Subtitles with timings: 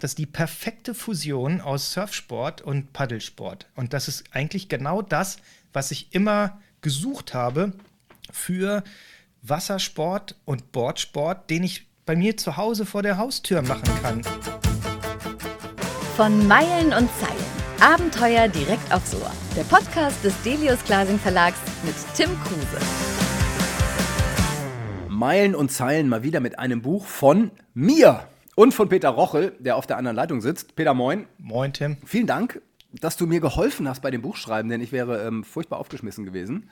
[0.00, 3.66] das ist die perfekte Fusion aus Surfsport und Paddelsport.
[3.74, 5.38] Und das ist eigentlich genau das,
[5.72, 7.72] was ich immer gesucht habe
[8.30, 8.84] für
[9.42, 14.22] Wassersport und Boardsport, den ich bei mir zu Hause vor der Haustür machen kann.
[16.16, 17.56] Von Meilen und Zeilen.
[17.80, 19.30] Abenteuer direkt aufs Ohr.
[19.56, 22.84] Der Podcast des Delius Glasing Verlags mit Tim Kruse.
[25.08, 28.26] Meilen und Zeilen mal wieder mit einem Buch von mir
[28.56, 30.74] und von Peter Rochel, der auf der anderen Leitung sitzt.
[30.74, 31.26] Peter, moin.
[31.38, 31.98] Moin, Tim.
[32.04, 35.78] Vielen Dank, dass du mir geholfen hast bei dem Buchschreiben, denn ich wäre ähm, furchtbar
[35.78, 36.68] aufgeschmissen gewesen.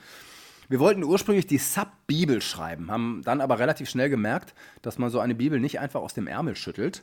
[0.69, 5.21] Wir wollten ursprünglich die Sub-Bibel schreiben, haben dann aber relativ schnell gemerkt, dass man so
[5.21, 7.03] eine Bibel nicht einfach aus dem Ärmel schüttelt.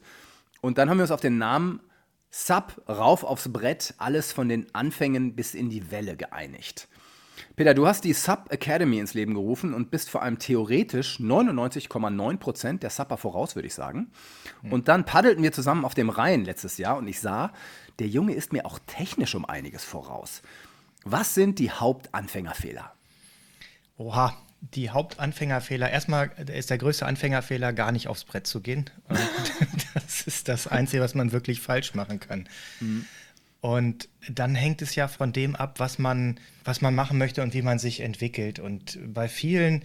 [0.62, 1.80] Und dann haben wir uns auf den Namen
[2.32, 6.88] Sub rauf aufs Brett, alles von den Anfängen bis in die Welle geeinigt.
[7.62, 12.80] Peter, du hast die Sub Academy ins Leben gerufen und bist vor allem theoretisch 99,9%
[12.80, 14.12] der Supper voraus, würde ich sagen.
[14.64, 17.54] Und dann paddelten wir zusammen auf dem Rhein letztes Jahr und ich sah,
[18.00, 20.41] der Junge ist mir auch technisch um einiges voraus.
[21.04, 22.96] Was sind die Hauptanfängerfehler?
[23.98, 25.91] Oha, die Hauptanfängerfehler.
[25.91, 28.90] Erstmal ist der größte Anfängerfehler, gar nicht aufs Brett zu gehen.
[29.94, 32.50] das ist das Einzige, was man wirklich falsch machen kann.
[32.80, 33.05] Mhm.
[33.62, 37.54] Und dann hängt es ja von dem ab, was man, was man machen möchte und
[37.54, 38.59] wie man sich entwickelt.
[38.59, 39.84] Und bei vielen,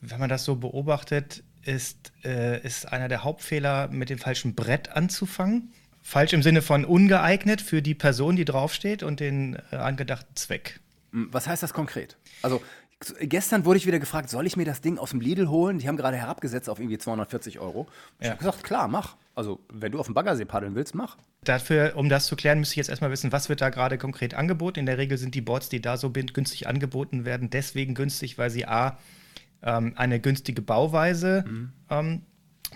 [0.00, 4.88] wenn man das so beobachtet, ist, äh, ist einer der Hauptfehler, mit dem falschen Brett
[4.88, 5.72] anzufangen.
[6.02, 10.80] Falsch im Sinne von ungeeignet für die Person, die draufsteht und den äh, angedachten Zweck.
[11.12, 12.16] Hm, was heißt das konkret?
[12.40, 12.62] Also
[13.20, 15.78] Gestern wurde ich wieder gefragt, soll ich mir das Ding aus dem Lidl holen?
[15.78, 17.86] Die haben gerade herabgesetzt auf irgendwie 240 Euro.
[18.18, 18.32] Ich ja.
[18.32, 19.16] habe gesagt, klar, mach.
[19.34, 21.16] Also, wenn du auf dem Baggersee paddeln willst, mach.
[21.42, 24.34] Dafür, um das zu klären, müsste ich jetzt erstmal wissen, was wird da gerade konkret
[24.34, 24.80] angeboten.
[24.80, 28.50] In der Regel sind die Boards, die da so günstig angeboten werden, deswegen günstig, weil
[28.50, 28.98] sie A,
[29.62, 31.72] ähm, eine günstige Bauweise mhm.
[31.88, 32.22] ähm,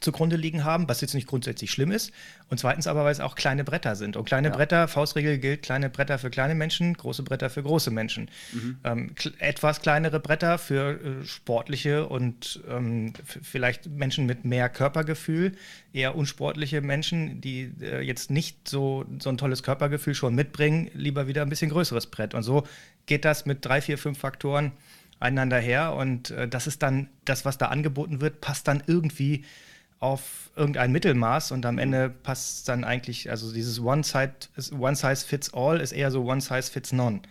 [0.00, 2.12] zugrunde liegen haben, was jetzt nicht grundsätzlich schlimm ist.
[2.50, 4.16] Und zweitens aber, weil es auch kleine Bretter sind.
[4.16, 4.54] Und kleine ja.
[4.54, 8.30] Bretter, Faustregel gilt, kleine Bretter für kleine Menschen, große Bretter für große Menschen.
[8.52, 8.78] Mhm.
[8.84, 13.12] Ähm, etwas kleinere Bretter für äh, sportliche und ähm,
[13.42, 15.52] vielleicht Menschen mit mehr Körpergefühl,
[15.92, 21.26] eher unsportliche Menschen, die äh, jetzt nicht so, so ein tolles Körpergefühl schon mitbringen, lieber
[21.26, 22.34] wieder ein bisschen größeres Brett.
[22.34, 22.64] Und so
[23.06, 24.72] geht das mit drei, vier, fünf Faktoren
[25.20, 25.94] einander her.
[25.94, 29.44] Und äh, das ist dann, das, was da angeboten wird, passt dann irgendwie
[30.00, 34.34] auf irgendein Mittelmaß und am Ende passt dann eigentlich, also dieses One, Side,
[34.78, 37.22] One Size Fits All ist eher so One Size Fits None.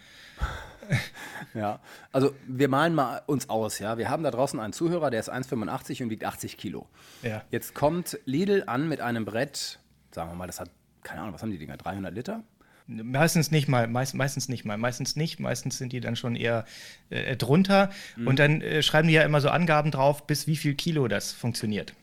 [1.53, 1.79] Ja,
[2.11, 3.97] also wir malen mal uns aus, ja.
[3.97, 6.87] Wir haben da draußen einen Zuhörer, der ist 1,85 und wiegt 80 Kilo.
[7.21, 7.43] Ja.
[7.51, 9.79] Jetzt kommt Lidl an mit einem Brett,
[10.11, 10.69] sagen wir mal, das hat,
[11.03, 12.43] keine Ahnung, was haben die Dinger, 300 Liter?
[12.87, 16.65] Meistens nicht mal, meist, meistens nicht mal, meistens nicht, meistens sind die dann schon eher
[17.09, 17.91] äh, drunter.
[18.17, 18.27] Mhm.
[18.27, 21.31] Und dann äh, schreiben die ja immer so Angaben drauf, bis wie viel Kilo das
[21.31, 21.93] funktioniert.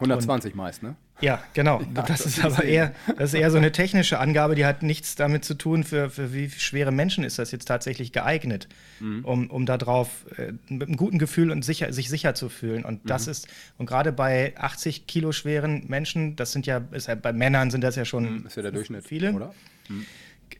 [0.00, 0.96] 120 und, meist, ne?
[1.20, 1.80] Ja, genau.
[1.94, 4.82] Ja, das, das, ist aber eher, das ist eher so eine technische Angabe, die hat
[4.82, 8.68] nichts damit zu tun, für, für wie schwere Menschen ist das jetzt tatsächlich geeignet,
[9.00, 9.24] mhm.
[9.24, 12.84] um, um darauf äh, mit einem guten Gefühl und sicher, sich sicher zu fühlen.
[12.84, 13.32] Und das mhm.
[13.32, 13.48] ist,
[13.78, 17.82] und gerade bei 80 Kilo schweren Menschen, das sind ja, ist ja bei Männern sind
[17.82, 19.32] das ja schon mhm, ist ja der Durchschnitt, viele.
[19.32, 19.54] Oder?
[19.88, 20.06] Mhm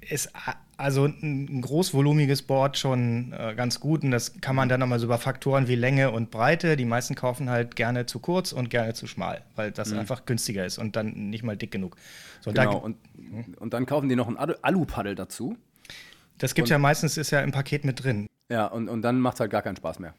[0.09, 0.31] ist
[0.77, 5.07] also ein großvolumiges Board schon äh, ganz gut und das kann man dann nochmal so
[5.07, 6.77] über Faktoren wie Länge und Breite.
[6.77, 10.01] Die meisten kaufen halt gerne zu kurz und gerne zu schmal, weil das mhm.
[10.01, 11.97] einfach günstiger ist und dann nicht mal dick genug.
[12.41, 12.97] So, genau, da, und,
[13.59, 15.57] und dann kaufen die noch ein Alu-Paddel dazu.
[16.39, 18.29] Das gibt ja meistens, ist ja im Paket mit drin.
[18.49, 20.15] Ja, und, und dann macht es halt gar keinen Spaß mehr.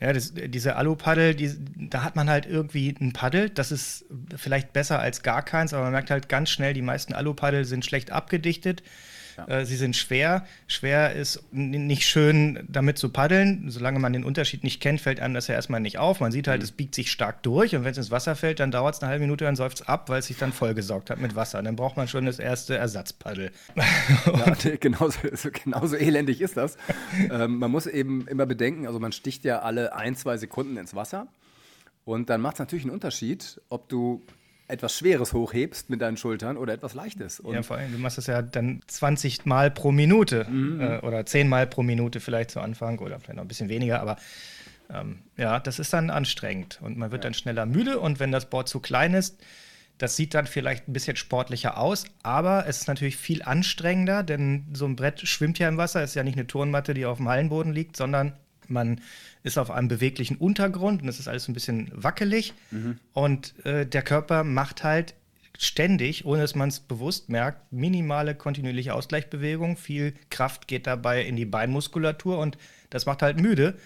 [0.00, 1.52] Ja, das, diese Alu-Paddel, die,
[1.88, 3.50] da hat man halt irgendwie ein Paddel.
[3.50, 4.04] Das ist
[4.36, 7.84] vielleicht besser als gar keins, aber man merkt halt ganz schnell, die meisten Alu-Paddel sind
[7.84, 8.82] schlecht abgedichtet.
[9.36, 9.46] Ja.
[9.48, 10.46] Äh, sie sind schwer.
[10.66, 13.70] Schwer ist nicht schön, damit zu paddeln.
[13.70, 16.20] Solange man den Unterschied nicht kennt, fällt einem das ja erstmal nicht auf.
[16.20, 16.64] Man sieht halt, mhm.
[16.64, 19.10] es biegt sich stark durch und wenn es ins Wasser fällt, dann dauert es eine
[19.10, 21.58] halbe Minute, dann säuft es ab, weil es sich dann vollgesaugt hat mit Wasser.
[21.58, 23.50] Und dann braucht man schon das erste Ersatzpaddel.
[24.26, 25.18] ja, genauso,
[25.64, 26.76] genauso elendig ist das.
[27.30, 30.94] ähm, man muss eben immer bedenken, also man sticht ja alle ein, zwei Sekunden ins
[30.94, 31.28] Wasser.
[32.04, 34.22] Und dann macht es natürlich einen Unterschied, ob du
[34.66, 37.40] etwas Schweres hochhebst mit deinen Schultern oder etwas Leichtes.
[37.40, 40.80] Und ja, vor allem, du machst das ja dann 20 Mal pro Minute mhm.
[40.80, 44.00] äh, oder 10 Mal pro Minute vielleicht zu Anfang oder vielleicht noch ein bisschen weniger,
[44.00, 44.16] aber
[44.90, 47.30] ähm, ja, das ist dann anstrengend und man wird ja.
[47.30, 49.42] dann schneller müde und wenn das Board zu klein ist,
[49.98, 54.66] das sieht dann vielleicht ein bisschen sportlicher aus, aber es ist natürlich viel anstrengender, denn
[54.72, 57.28] so ein Brett schwimmt ja im Wasser, ist ja nicht eine Turnmatte, die auf dem
[57.28, 58.32] Hallenboden liegt, sondern
[58.70, 59.00] man
[59.42, 62.54] ist auf einem beweglichen Untergrund und es ist alles ein bisschen wackelig.
[62.70, 62.98] Mhm.
[63.12, 65.14] Und äh, der Körper macht halt
[65.58, 69.76] ständig, ohne dass man es bewusst merkt, minimale kontinuierliche Ausgleichsbewegung.
[69.76, 72.58] Viel Kraft geht dabei in die Beinmuskulatur und
[72.90, 73.76] das macht halt müde.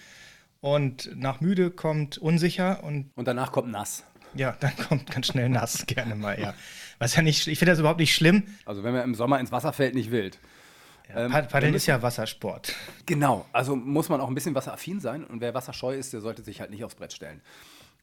[0.61, 3.11] Und nach müde kommt unsicher und.
[3.15, 4.03] Und danach kommt nass.
[4.33, 6.53] Ja, dann kommt ganz schnell nass, gerne mal, ja.
[6.99, 8.43] Was ja nicht, ich finde das überhaupt nicht schlimm.
[8.65, 10.37] Also wenn man im Sommer ins Wasser fällt, nicht wild.
[11.09, 12.73] Ja, ähm, Paddeln ist ja Wassersport.
[13.05, 16.43] Genau, also muss man auch ein bisschen wasseraffin sein und wer wasserscheu ist, der sollte
[16.43, 17.41] sich halt nicht aufs Brett stellen.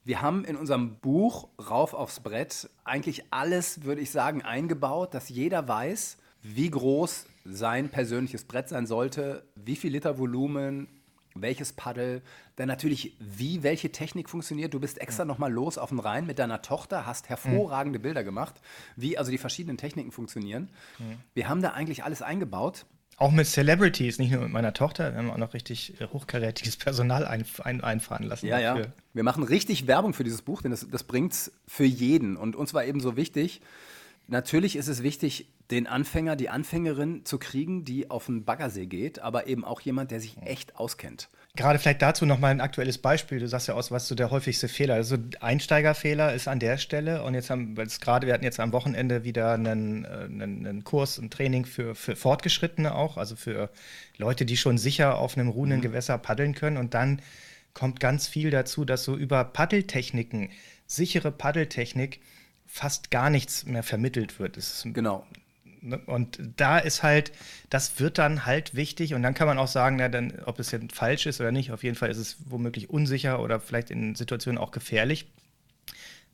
[0.05, 5.29] Wir haben in unserem Buch Rauf aufs Brett eigentlich alles, würde ich sagen, eingebaut, dass
[5.29, 10.88] jeder weiß, wie groß sein persönliches Brett sein sollte, wie viel Liter Volumen,
[11.35, 12.23] welches Paddel,
[12.56, 14.75] dann natürlich, wie welche Technik funktioniert.
[14.75, 15.26] Du bist extra ja.
[15.26, 18.03] nochmal los auf den Rhein mit deiner Tochter, hast hervorragende mhm.
[18.03, 18.61] Bilder gemacht,
[18.97, 20.70] wie also die verschiedenen Techniken funktionieren.
[20.99, 21.19] Mhm.
[21.35, 22.87] Wir haben da eigentlich alles eingebaut.
[23.18, 26.76] Auch mit Celebrities, nicht nur mit meiner Tochter, wir haben auch noch richtig äh, hochkarätiges
[26.76, 28.46] Personal ein, ein, einfahren lassen.
[28.46, 28.84] Ja, dafür.
[28.84, 28.92] ja.
[29.14, 32.36] Wir machen richtig Werbung für dieses Buch, denn das, das bringt es für jeden.
[32.36, 33.62] Und uns war eben so wichtig,
[34.26, 39.19] natürlich ist es wichtig, den Anfänger, die Anfängerin zu kriegen, die auf den Baggersee geht,
[39.19, 41.28] aber eben auch jemand, der sich echt auskennt.
[41.56, 43.41] Gerade vielleicht dazu nochmal ein aktuelles Beispiel.
[43.41, 45.11] Du sagst ja aus, was so der häufigste Fehler ist.
[45.11, 47.23] Also Einsteigerfehler ist an der Stelle.
[47.23, 50.67] Und jetzt haben wir jetzt gerade, wir hatten jetzt am Wochenende wieder einen, äh, einen,
[50.67, 53.70] einen Kurs, ein Training für, für Fortgeschrittene auch, also für
[54.19, 55.85] Leute, die schon sicher auf einem ruhenden mhm.
[55.85, 56.76] Gewässer paddeln können.
[56.76, 57.23] Und dann
[57.75, 60.50] kommt ganz viel dazu, dass so über Paddeltechniken,
[60.87, 62.20] sichere Paddeltechnik,
[62.67, 64.58] fast gar nichts mehr vermittelt wird.
[64.93, 65.26] genau.
[65.86, 65.98] Ne?
[66.06, 67.32] Und da ist halt,
[67.70, 70.72] das wird dann halt wichtig und dann kann man auch sagen, na, dann, ob es
[70.72, 74.14] jetzt falsch ist oder nicht, auf jeden Fall ist es womöglich unsicher oder vielleicht in
[74.14, 75.30] Situationen auch gefährlich.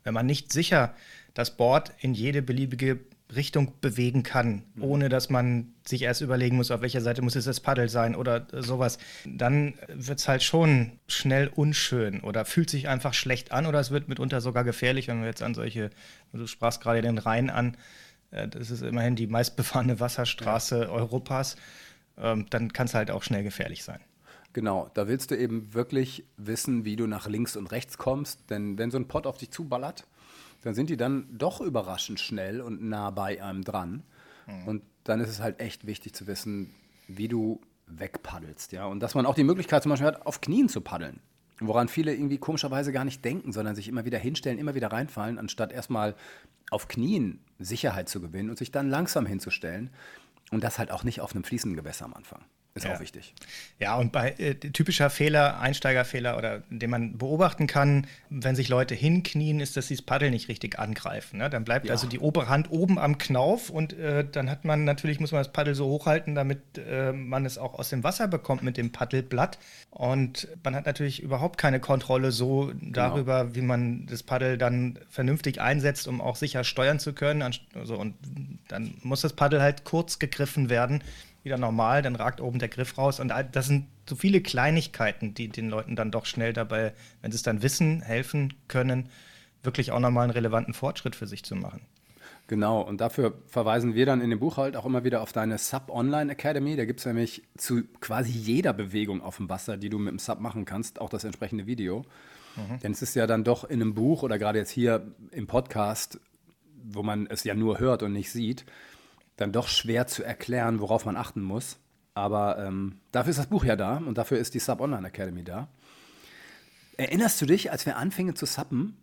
[0.05, 0.95] Wenn man nicht sicher
[1.35, 3.01] das Board in jede beliebige
[3.35, 4.83] Richtung bewegen kann, mhm.
[4.83, 8.15] ohne dass man sich erst überlegen muss, auf welcher Seite muss es das Paddel sein
[8.15, 13.67] oder sowas, dann wird es halt schon schnell unschön oder fühlt sich einfach schlecht an
[13.67, 15.91] oder es wird mitunter sogar gefährlich, wenn wir jetzt an solche,
[16.33, 17.77] du sprachst gerade den Rhein an,
[18.33, 20.89] das ist immerhin die meistbefahrene Wasserstraße ja.
[20.89, 21.57] Europas,
[22.17, 24.01] ähm, dann kann es halt auch schnell gefährlich sein.
[24.53, 28.77] Genau, da willst du eben wirklich wissen, wie du nach links und rechts kommst, denn
[28.77, 30.07] wenn so ein Pott auf dich zuballert,
[30.63, 34.03] dann sind die dann doch überraschend schnell und nah bei einem dran.
[34.47, 34.69] Mhm.
[34.69, 36.75] Und dann ist es halt echt wichtig zu wissen,
[37.09, 38.87] wie du wegpaddelst, ja.
[38.87, 41.21] Und dass man auch die Möglichkeit zum Beispiel hat, auf Knien zu paddeln.
[41.67, 45.39] Woran viele irgendwie komischerweise gar nicht denken, sondern sich immer wieder hinstellen, immer wieder reinfallen,
[45.39, 46.15] anstatt erstmal
[46.71, 49.91] auf Knien Sicherheit zu gewinnen und sich dann langsam hinzustellen.
[50.51, 52.45] Und das halt auch nicht auf einem fließenden Gewässer am Anfang.
[52.75, 52.95] Ist ja.
[52.95, 53.35] auch wichtig.
[53.79, 58.95] Ja, und bei äh, typischer Fehler, Einsteigerfehler oder den man beobachten kann, wenn sich Leute
[58.95, 61.39] hinknien, ist, dass sie das Paddel nicht richtig angreifen.
[61.39, 61.51] Ne?
[61.51, 61.93] Dann bleibt ja.
[61.93, 65.41] also die obere Hand oben am Knauf und äh, dann hat man natürlich, muss man
[65.41, 68.91] das Paddel so hochhalten, damit äh, man es auch aus dem Wasser bekommt mit dem
[68.91, 69.59] Paddelblatt.
[69.91, 72.93] Und man hat natürlich überhaupt keine Kontrolle so genau.
[72.93, 77.43] darüber, wie man das Paddel dann vernünftig einsetzt, um auch sicher steuern zu können.
[77.75, 78.15] Also, und
[78.69, 81.03] dann muss das Paddel halt kurz gegriffen werden
[81.43, 83.21] wieder normal, dann ragt oben der Griff raus.
[83.21, 87.37] Und das sind so viele Kleinigkeiten, die den Leuten dann doch schnell dabei, wenn sie
[87.37, 89.09] es dann wissen, helfen können,
[89.63, 91.83] wirklich auch nochmal einen relevanten Fortschritt für sich zu machen.
[92.49, 95.59] Genau, und dafür verweisen wir dann in dem Buch halt auch immer wieder auf deine
[95.59, 96.77] Sub Online Academy.
[96.77, 100.19] Da gibt es nämlich zu quasi jeder Bewegung auf dem Wasser, die du mit dem
[100.19, 102.05] Sub machen kannst, auch das entsprechende Video.
[102.57, 102.81] Mhm.
[102.81, 106.21] Denn es ist ja dann doch in einem Buch oder gerade jetzt hier im Podcast,
[106.85, 108.67] wo man es ja nur hört und nicht sieht,
[109.43, 111.79] dann doch schwer zu erklären, worauf man achten muss.
[112.15, 115.45] Aber ähm, dafür ist das Buch ja da und dafür ist die Sub Online Academy
[115.45, 115.69] da.
[116.97, 118.97] Erinnerst du dich, als wir anfingen zu suppen,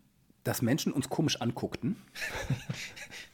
[0.43, 1.97] dass Menschen uns komisch anguckten?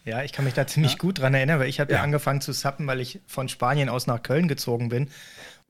[0.05, 0.97] Ja, ich kann mich da ziemlich ja.
[0.99, 1.97] gut dran erinnern, weil ich habe ja.
[1.97, 2.03] ja.
[2.03, 5.09] angefangen zu suppen, weil ich von Spanien aus nach Köln gezogen bin.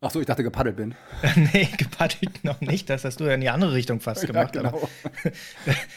[0.06, 0.94] Ach so, ich dachte gepaddelt bin.
[1.36, 2.92] nee, gepaddelt noch nicht.
[2.92, 4.56] Das hast du ja in die andere Richtung fast gemacht.
[4.56, 4.88] Ja, genau.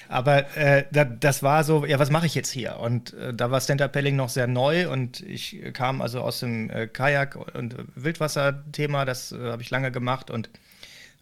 [0.09, 2.79] Aber, aber äh, da, das war so, ja, was mache ich jetzt hier?
[2.79, 6.87] Und äh, da war Stand-Up-Paddling noch sehr neu und ich kam also aus dem äh,
[6.87, 10.49] Kajak- und Wildwasser-Thema, das äh, habe ich lange gemacht und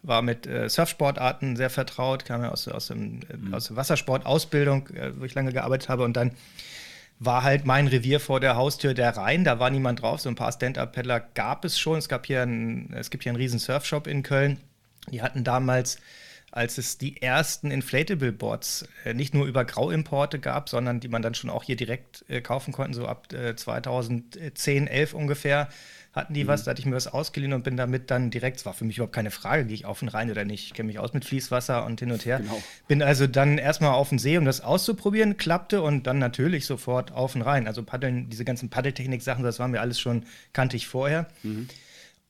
[0.03, 3.53] war mit äh, Surfsportarten sehr vertraut, kam ja aus, aus, dem, äh, mhm.
[3.53, 6.31] aus der Wassersport-Ausbildung, wo ich lange gearbeitet habe und dann
[7.19, 9.43] war halt mein Revier vor der Haustür der Rhein.
[9.43, 10.21] Da war niemand drauf.
[10.21, 11.97] So ein paar Stand-Up-Paddler gab es schon.
[11.97, 14.59] Es, gab hier ein, es gibt hier einen riesen Surfshop in Köln.
[15.11, 15.97] Die hatten damals,
[16.51, 21.21] als es die ersten Inflatable Boards äh, nicht nur über Grauimporte gab, sondern die man
[21.21, 25.69] dann schon auch hier direkt äh, kaufen konnte, so ab äh, 2010, 11 ungefähr,
[26.17, 26.49] hatten die mhm.
[26.49, 28.85] was, da hatte ich mir was ausgeliehen und bin damit dann direkt, es war für
[28.85, 30.65] mich überhaupt keine Frage, gehe ich auf den Rhein oder nicht.
[30.65, 32.39] Ich kenne mich aus mit Fließwasser und hin und her.
[32.39, 32.61] Genau.
[32.87, 37.11] Bin also dann erstmal auf den See, um das auszuprobieren, klappte und dann natürlich sofort
[37.11, 37.67] auf den Rhein.
[37.67, 41.27] Also Paddeln, diese ganzen Paddeltechnik-Sachen, das war mir alles schon, kannte ich vorher.
[41.43, 41.69] Mhm.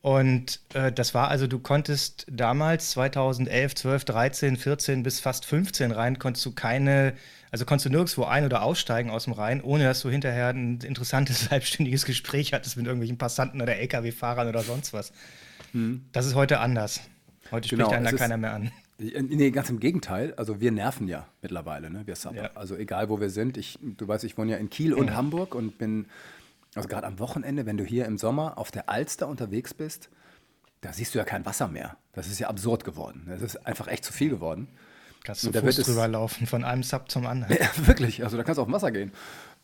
[0.01, 5.91] Und äh, das war also, du konntest damals 2011, 12, 13, 14 bis fast 15
[5.91, 7.13] rein, konntest du keine
[7.51, 10.79] also konntest du nirgendwo ein- oder aussteigen aus dem Rhein, ohne dass du hinterher ein
[10.81, 15.11] interessantes halbstündiges Gespräch hattest mit irgendwelchen Passanten oder LKW-Fahrern oder sonst was.
[15.73, 16.05] Mhm.
[16.11, 17.01] Das ist heute anders.
[17.51, 18.71] Heute spricht genau, einen da keiner mehr an.
[18.99, 20.33] Nee, ganz im Gegenteil.
[20.37, 22.01] Also wir nerven ja mittlerweile, ne?
[22.05, 22.35] wir Sub.
[22.35, 22.49] Ja.
[22.55, 23.55] Also egal, wo wir sind.
[23.55, 25.13] Ich, du weißt, ich wohne ja in Kiel und ja.
[25.13, 26.07] Hamburg und bin,
[26.73, 30.09] also gerade am Wochenende, wenn du hier im Sommer auf der Alster unterwegs bist,
[30.81, 31.95] da siehst du ja kein Wasser mehr.
[32.13, 33.25] Das ist ja absurd geworden.
[33.27, 34.67] Das ist einfach echt zu viel geworden.
[35.27, 37.53] Kannst du Fuß drüber laufen, von einem Sub zum anderen.
[37.59, 38.23] Ja, wirklich.
[38.23, 39.11] Also da kannst du auf dem Wasser gehen.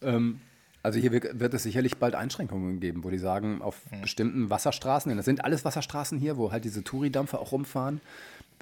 [0.02, 0.42] Ähm,
[0.82, 4.02] also hier wird es sicherlich bald Einschränkungen geben, wo die sagen, auf hm.
[4.02, 8.02] bestimmten Wasserstraßen, denn das sind alles Wasserstraßen hier, wo halt diese Touri-Dampfer auch rumfahren,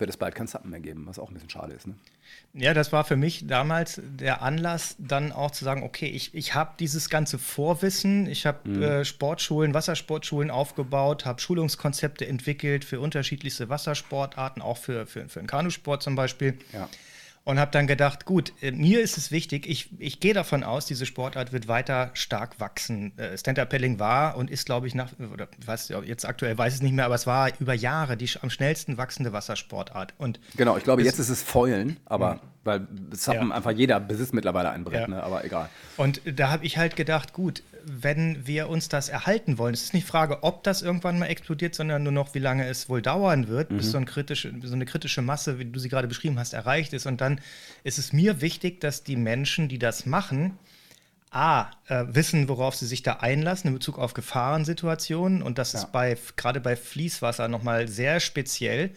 [0.01, 1.87] wird es bald kein Suppen mehr geben, was auch ein bisschen schade ist.
[1.87, 1.95] Ne?
[2.53, 6.53] Ja, das war für mich damals der Anlass, dann auch zu sagen, okay, ich, ich
[6.53, 8.83] habe dieses ganze Vorwissen, ich habe mhm.
[8.83, 15.47] äh, Sportschulen, Wassersportschulen aufgebaut, habe Schulungskonzepte entwickelt für unterschiedlichste Wassersportarten, auch für, für, für den
[15.47, 16.57] Kanusport zum Beispiel.
[16.73, 16.89] Ja
[17.43, 20.85] und habe dann gedacht, gut, äh, mir ist es wichtig, ich, ich gehe davon aus,
[20.85, 23.17] diese Sportart wird weiter stark wachsen.
[23.17, 26.83] Äh, Stand-Up-Paddling war und ist, glaube ich, nach, oder was, jetzt aktuell weiß ich es
[26.83, 30.13] nicht mehr, aber es war über Jahre die am schnellsten wachsende Wassersportart.
[30.17, 32.39] Und genau, ich glaube, jetzt ist es Fäulen, aber mhm.
[32.63, 33.55] Weil Suppen ja.
[33.55, 35.07] einfach jeder besitzt mittlerweile ein Brett, ja.
[35.07, 35.69] ne, aber egal.
[35.97, 39.93] Und da habe ich halt gedacht, gut, wenn wir uns das erhalten wollen, es ist
[39.93, 43.01] nicht die Frage, ob das irgendwann mal explodiert, sondern nur noch, wie lange es wohl
[43.01, 43.77] dauern wird, mhm.
[43.77, 46.93] bis so, ein kritische, so eine kritische Masse, wie du sie gerade beschrieben hast, erreicht
[46.93, 47.05] ist.
[47.05, 47.39] Und dann
[47.83, 50.57] ist es mir wichtig, dass die Menschen, die das machen,
[51.31, 55.41] A, äh, wissen, worauf sie sich da einlassen in Bezug auf Gefahrensituationen.
[55.41, 55.79] Und das ja.
[55.79, 58.91] ist bei, gerade bei Fließwasser nochmal sehr speziell.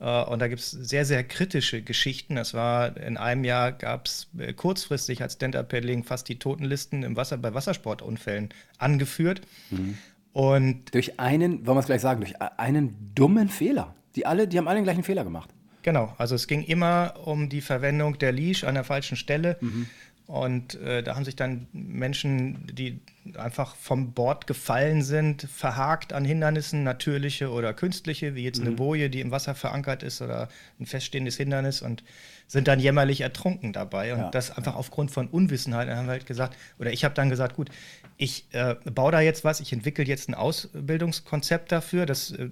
[0.00, 2.36] Äh, und da gibt es sehr, sehr kritische Geschichten.
[2.36, 7.16] Das war in einem Jahr gab es äh, kurzfristig als Stand-Up-Paddling fast die Totenlisten im
[7.16, 9.42] Wasser bei Wassersportunfällen angeführt.
[9.70, 9.98] Mhm.
[10.32, 13.94] Und durch einen, wollen wir es gleich sagen, durch einen dummen Fehler.
[14.16, 15.50] Die alle, die haben alle den gleichen Fehler gemacht.
[15.82, 19.56] Genau, also es ging immer um die Verwendung der Leash an der falschen Stelle.
[19.60, 19.86] Mhm.
[20.26, 23.00] Und äh, da haben sich dann Menschen, die
[23.36, 28.76] einfach vom Bord gefallen sind, verhakt an Hindernissen, natürliche oder künstliche, wie jetzt eine mhm.
[28.76, 32.02] Boje, die im Wasser verankert ist oder ein feststehendes Hindernis und
[32.46, 34.12] sind dann jämmerlich ertrunken dabei.
[34.12, 34.30] Und ja.
[34.30, 35.88] das einfach aufgrund von Unwissenheit.
[35.88, 37.70] Dann haben wir halt gesagt, oder ich habe dann gesagt, gut,
[38.16, 42.50] ich äh, baue da jetzt was, ich entwickle jetzt ein Ausbildungskonzept dafür, das äh,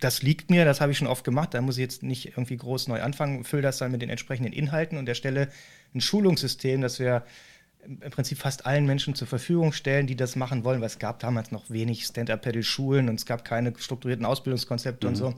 [0.00, 2.56] das liegt mir, das habe ich schon oft gemacht, da muss ich jetzt nicht irgendwie
[2.56, 5.48] groß neu anfangen, fülle das dann mit den entsprechenden Inhalten und erstelle
[5.94, 7.24] ein Schulungssystem, das wir
[7.86, 11.20] im Prinzip fast allen Menschen zur Verfügung stellen, die das machen wollen, weil es gab
[11.20, 15.12] damals noch wenig Stand-Up-Pedal-Schulen und es gab keine strukturierten Ausbildungskonzepte mhm.
[15.12, 15.34] und so.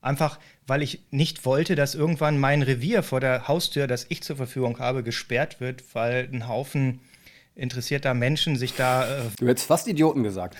[0.00, 4.36] Einfach, weil ich nicht wollte, dass irgendwann mein Revier vor der Haustür, das ich zur
[4.36, 7.00] Verfügung habe, gesperrt wird, weil ein Haufen
[7.58, 9.04] interessierter Menschen sich da.
[9.04, 10.56] Äh, du hättest fast Idioten gesagt.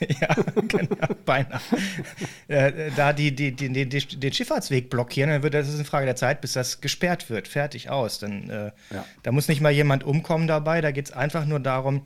[0.20, 0.34] ja,
[0.66, 1.60] genau, beinahe.
[2.48, 6.06] äh, da die, die, die, die, den Schifffahrtsweg blockieren, dann wird das ist eine Frage
[6.06, 7.48] der Zeit, bis das gesperrt wird.
[7.48, 8.18] Fertig aus.
[8.18, 9.04] Dann, äh, ja.
[9.22, 12.02] Da muss nicht mal jemand umkommen dabei, da geht es einfach nur darum,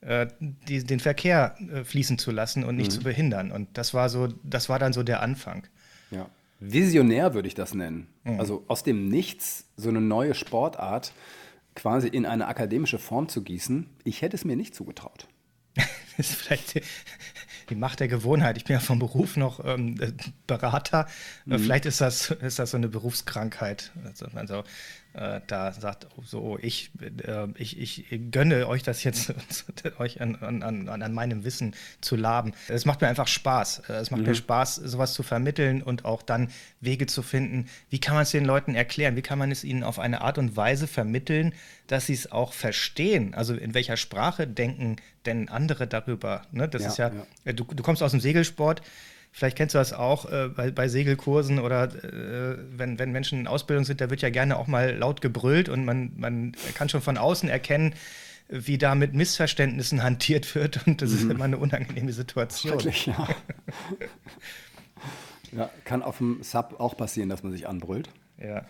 [0.00, 2.96] äh, die, den Verkehr äh, fließen zu lassen und nicht mhm.
[2.96, 3.52] zu behindern.
[3.52, 5.66] Und das war so, das war dann so der Anfang.
[6.10, 6.28] Ja.
[6.58, 8.08] Visionär würde ich das nennen.
[8.24, 8.40] Mhm.
[8.40, 11.12] Also aus dem Nichts so eine neue Sportart
[11.74, 15.28] quasi in eine akademische Form zu gießen, ich hätte es mir nicht zugetraut.
[15.74, 16.80] das ist vielleicht
[17.68, 18.56] die Macht der Gewohnheit.
[18.56, 19.96] Ich bin ja vom Beruf noch ähm,
[20.46, 21.06] Berater.
[21.44, 21.58] Mhm.
[21.58, 23.92] Vielleicht ist das, ist das so eine Berufskrankheit.
[24.04, 24.64] Also, also
[25.14, 29.32] äh, da sagt so, ich, äh, ich, ich gönne euch das jetzt,
[29.98, 32.52] euch an, an, an, meinem Wissen zu laben.
[32.68, 33.82] Es macht mir einfach Spaß.
[33.88, 34.28] Äh, es macht mhm.
[34.28, 36.48] mir Spaß, sowas zu vermitteln und auch dann
[36.80, 37.68] Wege zu finden.
[37.90, 39.14] Wie kann man es den Leuten erklären?
[39.14, 41.54] Wie kann man es ihnen auf eine Art und Weise vermitteln,
[41.86, 43.34] dass sie es auch verstehen?
[43.34, 46.42] Also in welcher Sprache denken denn andere darüber?
[46.50, 46.68] Ne?
[46.68, 47.12] Das ja, ist ja,
[47.44, 47.52] ja.
[47.52, 48.82] Du, du kommst aus dem Segelsport.
[49.36, 53.48] Vielleicht kennst du das auch äh, bei, bei, Segelkursen oder äh, wenn, wenn Menschen in
[53.48, 57.02] Ausbildung sind, da wird ja gerne auch mal laut gebrüllt und man, man kann schon
[57.02, 57.96] von außen erkennen,
[58.48, 61.16] wie da mit Missverständnissen hantiert wird und das mhm.
[61.16, 62.74] ist immer eine unangenehme Situation.
[62.74, 63.28] Wirklich, ja.
[65.50, 65.70] ja.
[65.84, 68.10] Kann auf dem Sub auch passieren, dass man sich anbrüllt.
[68.38, 68.64] Ja.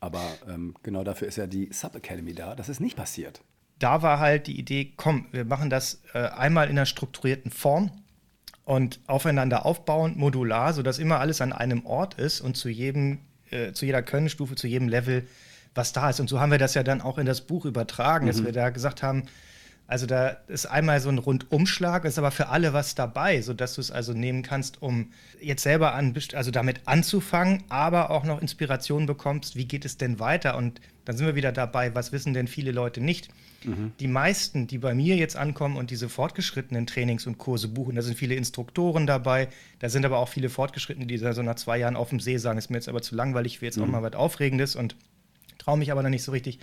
[0.00, 2.54] Aber ähm, genau dafür ist ja die Sub Academy da.
[2.54, 3.40] Das ist nicht passiert.
[3.78, 7.90] Da war halt die Idee, komm, wir machen das äh, einmal in einer strukturierten Form
[8.66, 13.20] und aufeinander aufbauend, modular, sodass immer alles an einem Ort ist und zu jedem,
[13.50, 15.26] äh, zu jeder Könnenstufe, zu jedem Level
[15.76, 16.20] was da ist.
[16.20, 18.28] Und so haben wir das ja dann auch in das Buch übertragen, mhm.
[18.30, 19.24] dass wir da gesagt haben,
[19.86, 23.80] also da ist einmal so ein Rundumschlag, ist aber für alle was dabei, sodass du
[23.80, 29.06] es also nehmen kannst, um jetzt selber an, also damit anzufangen, aber auch noch Inspiration
[29.06, 30.56] bekommst, wie geht es denn weiter?
[30.56, 33.28] Und dann sind wir wieder dabei, was wissen denn viele Leute nicht?
[33.66, 33.92] Mhm.
[34.00, 38.02] Die meisten, die bei mir jetzt ankommen und diese fortgeschrittenen Trainings und Kurse buchen, da
[38.02, 39.48] sind viele Instruktoren dabei,
[39.80, 42.58] da sind aber auch viele Fortgeschrittene, die so nach zwei Jahren auf dem See sagen,
[42.58, 43.84] ist mir jetzt aber zu langweilig, ich will jetzt mhm.
[43.84, 44.96] auch mal was Aufregendes und
[45.58, 46.60] traue mich aber noch nicht so richtig.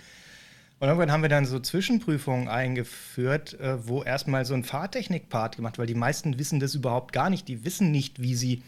[0.80, 5.78] Und irgendwann haben wir dann so Zwischenprüfungen eingeführt, äh, wo erstmal so ein Fahrtechnik-Part gemacht,
[5.78, 7.46] weil die meisten wissen das überhaupt gar nicht.
[7.48, 8.62] Die wissen nicht, wie sie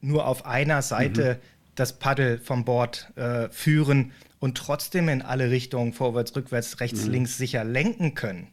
[0.00, 1.40] nur auf einer Seite
[1.74, 4.12] das Paddel vom Bord äh, führen
[4.44, 7.12] und trotzdem in alle Richtungen, vorwärts, rückwärts, rechts, mhm.
[7.12, 8.48] links sicher lenken können.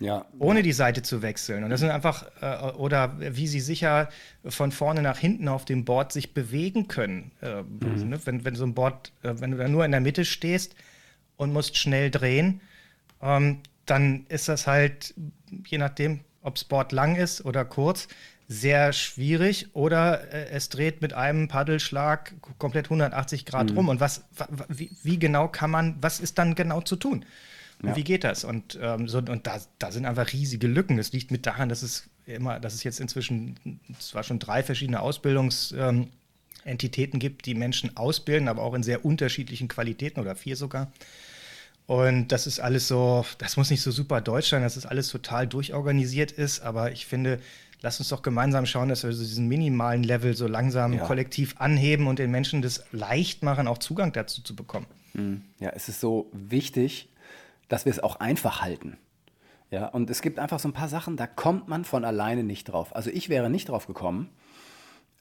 [0.00, 0.26] Ja.
[0.40, 1.62] Ohne die Seite zu wechseln.
[1.62, 4.08] Und das sind einfach, äh, oder wie sie sicher
[4.44, 7.30] von vorne nach hinten auf dem Board sich bewegen können.
[7.40, 8.08] Äh, mhm.
[8.08, 8.20] ne?
[8.24, 10.74] wenn, wenn so ein Board, äh, wenn du da nur in der Mitte stehst
[11.36, 12.60] und musst schnell drehen,
[13.22, 15.14] ähm, dann ist das halt,
[15.68, 18.08] je nachdem, ob Board lang ist oder kurz,
[18.48, 23.76] sehr schwierig oder äh, es dreht mit einem Paddelschlag komplett 180 Grad mhm.
[23.76, 23.88] rum.
[23.88, 24.24] Und was,
[24.68, 27.24] wie, wie, genau kann man, was ist dann genau zu tun?
[27.82, 27.96] Und ja.
[27.96, 28.44] wie geht das?
[28.44, 30.96] Und, ähm, so, und da, da sind einfach riesige Lücken.
[30.96, 35.00] Das liegt mit daran, dass es immer, dass es jetzt inzwischen zwar schon drei verschiedene
[35.00, 40.92] Ausbildungsentitäten ähm, gibt, die Menschen ausbilden, aber auch in sehr unterschiedlichen Qualitäten oder vier sogar.
[41.86, 45.08] Und das ist alles so, das muss nicht so super deutsch sein, dass das alles
[45.08, 47.38] total durchorganisiert ist, aber ich finde,
[47.80, 51.04] lass uns doch gemeinsam schauen, dass wir so diesen minimalen Level so langsam ja.
[51.04, 54.86] kollektiv anheben und den Menschen das leicht machen, auch Zugang dazu zu bekommen.
[55.12, 55.42] Hm.
[55.60, 57.08] Ja, es ist so wichtig,
[57.68, 58.96] dass wir es auch einfach halten.
[59.70, 62.64] Ja, und es gibt einfach so ein paar Sachen, da kommt man von alleine nicht
[62.64, 62.94] drauf.
[62.94, 64.28] Also ich wäre nicht drauf gekommen,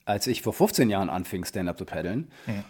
[0.06, 2.64] als ich vor 15 Jahren anfing, Stand-Up zu paddeln, ja.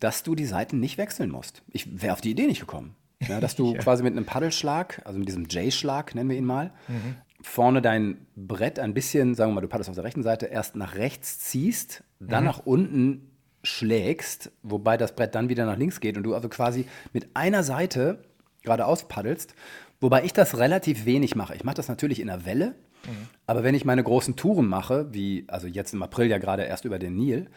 [0.00, 1.62] dass du die Seiten nicht wechseln musst.
[1.72, 2.96] Ich wäre auf die Idee nicht gekommen.
[3.26, 3.80] Ja, dass du ja.
[3.80, 7.16] quasi mit einem Paddelschlag, also mit diesem J-Schlag, nennen wir ihn mal, mhm.
[7.42, 10.76] vorne dein Brett ein bisschen, sagen wir mal, du paddelst auf der rechten Seite, erst
[10.76, 12.50] nach rechts ziehst, dann mhm.
[12.50, 13.30] nach unten
[13.62, 17.62] schlägst, wobei das Brett dann wieder nach links geht und du also quasi mit einer
[17.62, 18.24] Seite
[18.62, 19.54] geradeaus paddelst.
[20.00, 21.54] Wobei ich das relativ wenig mache.
[21.54, 22.68] Ich mache das natürlich in der Welle,
[23.06, 23.28] mhm.
[23.46, 26.86] aber wenn ich meine großen Touren mache, wie also jetzt im April ja gerade erst
[26.86, 27.50] über den Nil,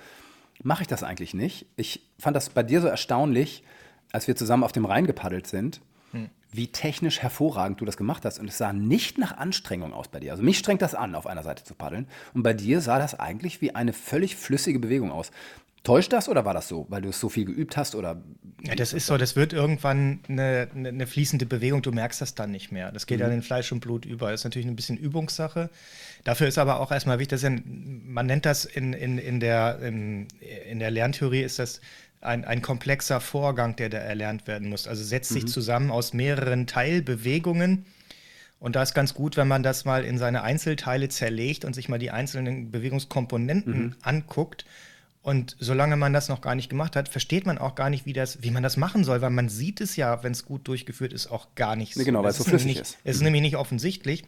[0.62, 1.67] mache ich das eigentlich nicht.
[1.77, 3.63] Ich fand das bei dir so erstaunlich,
[4.13, 5.82] als wir zusammen auf dem Rhein gepaddelt sind,
[6.13, 6.29] mhm.
[6.51, 8.39] wie technisch hervorragend du das gemacht hast.
[8.39, 10.32] Und es sah nicht nach Anstrengung aus bei dir.
[10.32, 12.08] Also mich strengt das an, auf einer Seite zu paddeln.
[12.34, 15.32] Und bei dir sah das eigentlich wie eine völlig flüssige Bewegung aus.
[15.84, 17.93] Täuscht das oder war das so, weil du es so viel geübt hast?
[17.93, 18.24] Oder
[18.62, 22.36] ja, das ist so, das wird irgendwann eine, eine, eine fließende Bewegung, du merkst das
[22.36, 22.93] dann nicht mehr.
[22.93, 23.25] Das geht mhm.
[23.25, 24.32] ja in Fleisch und Blut über.
[24.32, 25.70] Das ist natürlich ein bisschen Übungssache.
[26.24, 30.30] Dafür ist aber auch erstmal wichtig, dass man nennt das in, in, in, der, in,
[30.69, 31.82] in der Lerntheorie, ist das
[32.23, 34.88] ein, ein komplexer Vorgang, der da erlernt werden muss.
[34.88, 35.36] Also setzt mhm.
[35.36, 37.86] sich zusammen aus mehreren Teilbewegungen.
[38.59, 41.89] Und da ist ganz gut, wenn man das mal in seine Einzelteile zerlegt und sich
[41.89, 43.95] mal die einzelnen Bewegungskomponenten mhm.
[44.01, 44.65] anguckt
[45.23, 48.12] und solange man das noch gar nicht gemacht hat, versteht man auch gar nicht, wie,
[48.12, 51.13] das, wie man das machen soll, weil man sieht es ja, wenn es gut durchgeführt
[51.13, 52.01] ist, auch gar nicht so.
[52.01, 52.97] Nee, genau, weil es so flüssig nicht, ist.
[53.05, 53.25] Es ist mhm.
[53.25, 54.25] nämlich nicht offensichtlich.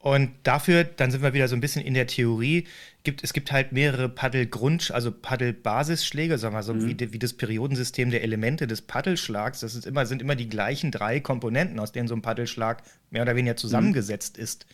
[0.00, 2.66] Und dafür, dann sind wir wieder so ein bisschen in der Theorie,
[3.02, 6.98] gibt, es gibt halt mehrere Paddelgrund, also Paddelbasisschläge, sagen wir so, mhm.
[6.98, 9.60] wie, wie, das Periodensystem der Elemente des Paddelschlags.
[9.60, 13.36] Das immer, sind immer die gleichen drei Komponenten, aus denen so ein Paddelschlag mehr oder
[13.36, 14.42] weniger zusammengesetzt mhm.
[14.42, 14.66] ist.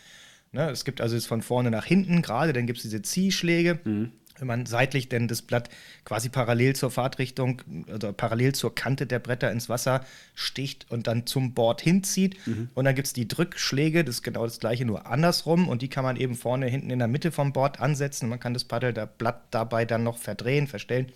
[0.53, 3.81] Ne, es gibt also jetzt von vorne nach hinten gerade, dann gibt es diese Ziehschläge.
[3.85, 5.69] Mhm wenn man seitlich denn das Blatt
[6.05, 11.27] quasi parallel zur Fahrtrichtung, also parallel zur Kante der Bretter ins Wasser sticht und dann
[11.27, 12.37] zum Board hinzieht.
[12.47, 12.71] Mhm.
[12.75, 15.69] Und dann gibt es die Drückschläge, das ist genau das gleiche, nur andersrum.
[15.69, 18.29] Und die kann man eben vorne, hinten in der Mitte vom Board ansetzen.
[18.29, 21.13] Man kann das Paddel, der Blatt dabei dann noch verdrehen, verstellen.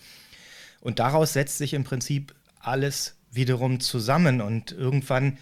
[0.80, 4.40] Und daraus setzt sich im Prinzip alles wiederum zusammen.
[4.40, 5.38] Und irgendwann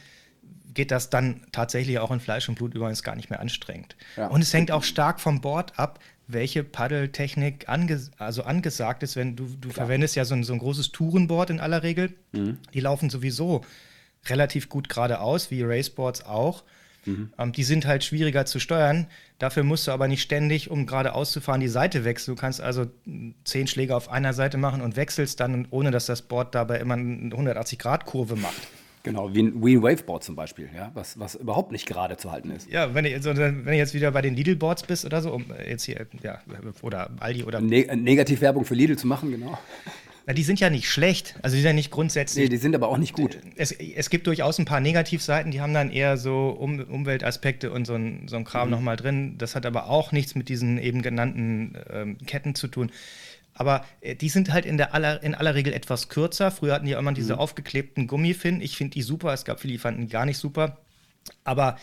[0.75, 3.97] geht das dann tatsächlich auch in Fleisch und Blut übrigens gar nicht mehr anstrengend.
[4.17, 4.29] Ja.
[4.29, 9.35] Und es hängt auch stark vom Board ab, welche Paddeltechnik anges also angesagt ist, wenn
[9.35, 12.15] du, du verwendest ja so ein, so ein großes Tourenboard in aller Regel.
[12.33, 12.59] Mhm.
[12.75, 13.63] Die laufen sowieso
[14.27, 16.65] relativ gut geradeaus, wie Raceboards auch.
[17.07, 17.33] Mhm.
[17.39, 19.07] Ähm, die sind halt schwieriger zu steuern.
[19.39, 22.37] Dafür musst du aber nicht ständig, um geradeaus zu fahren, die Seite wechseln.
[22.37, 22.87] Du kannst also
[23.45, 26.95] zehn Schläge auf einer Seite machen und wechselst dann, ohne dass das Board dabei immer
[26.95, 28.69] eine 180-Grad-Kurve macht.
[29.03, 32.33] Genau, wie ein, wie ein Waveboard zum Beispiel, ja, was, was überhaupt nicht gerade zu
[32.33, 32.71] halten ist.
[32.71, 35.47] Ja, wenn du, also, wenn du jetzt wieder bei den Lidl-Boards bist oder so, um
[35.69, 36.41] jetzt hier, ja,
[36.83, 37.61] oder Aldi oder.
[37.61, 39.59] Ne Negativwerbung für Lidl zu machen, genau.
[40.29, 42.45] Na, die sind ja nicht schlecht, also die sind ja nicht grundsätzlich.
[42.45, 43.39] Nee, die sind aber auch nicht gut.
[43.57, 47.87] Es, es gibt durchaus ein paar Negativseiten, die haben dann eher so um, Umweltaspekte und
[47.87, 48.73] so ein, so ein Kram mhm.
[48.73, 49.37] nochmal drin.
[49.39, 52.91] Das hat aber auch nichts mit diesen eben genannten ähm, Ketten zu tun.
[53.59, 56.51] Aber äh, die sind halt in, der aller, in aller Regel etwas kürzer.
[56.51, 57.41] Früher hatten die immer diese mhm.
[57.41, 58.61] aufgeklebten Gummifinn.
[58.61, 59.35] Ich finde die super.
[59.35, 60.79] Es gab viele, die fanden die gar nicht super.
[61.45, 61.77] Aber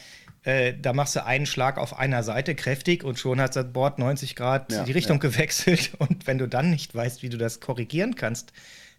[0.43, 3.99] äh, da machst du einen Schlag auf einer Seite kräftig und schon hat das Board
[3.99, 5.29] 90 Grad ja, die Richtung ja.
[5.29, 5.91] gewechselt.
[5.99, 8.53] Und wenn du dann nicht weißt, wie du das korrigieren kannst,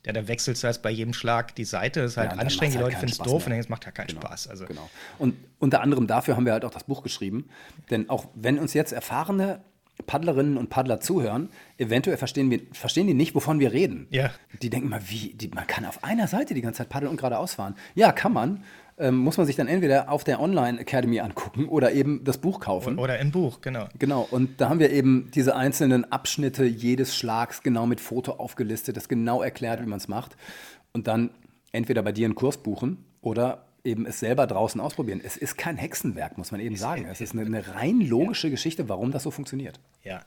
[0.05, 2.03] ja, dann wechselst du erst bei jedem Schlag die Seite.
[2.03, 2.75] Das ist halt ja, anstrengend.
[2.75, 3.35] Die halt Leute finden es doof mehr.
[3.35, 4.21] und denken, es macht ja keinen genau.
[4.21, 4.49] Spaß.
[4.49, 4.67] Also.
[4.67, 4.89] Genau.
[5.19, 7.49] Und unter anderem dafür haben wir halt auch das Buch geschrieben.
[7.91, 9.61] Denn auch wenn uns jetzt erfahrene
[10.07, 14.07] Paddlerinnen und Paddler zuhören, eventuell verstehen, wir, verstehen die nicht, wovon wir reden.
[14.11, 14.31] Ja.
[14.61, 17.17] Die denken mal, wie, die, man kann auf einer Seite die ganze Zeit paddeln und
[17.17, 17.75] geradeaus fahren.
[17.95, 18.63] Ja, kann man.
[18.99, 22.61] ähm, muss man sich dann entweder auf der Online Academy angucken oder eben das Buch
[22.61, 22.99] kaufen.
[22.99, 23.89] Oder im Buch, genau.
[23.99, 28.97] Genau, und da haben wir eben diese einzelnen Abschnitte jedes Schlags genau mit Foto aufgelistet,
[28.97, 30.37] das genau erklärt, wie man es macht.
[30.93, 31.31] Und dann
[31.73, 35.20] entweder bei dir einen Kurs buchen oder eben es selber draußen ausprobieren.
[35.25, 37.07] Es ist kein Hexenwerk, muss man eben sagen.
[37.11, 39.81] Es ist eine, eine rein logische Geschichte, warum das so funktioniert.
[40.05, 40.22] Ja,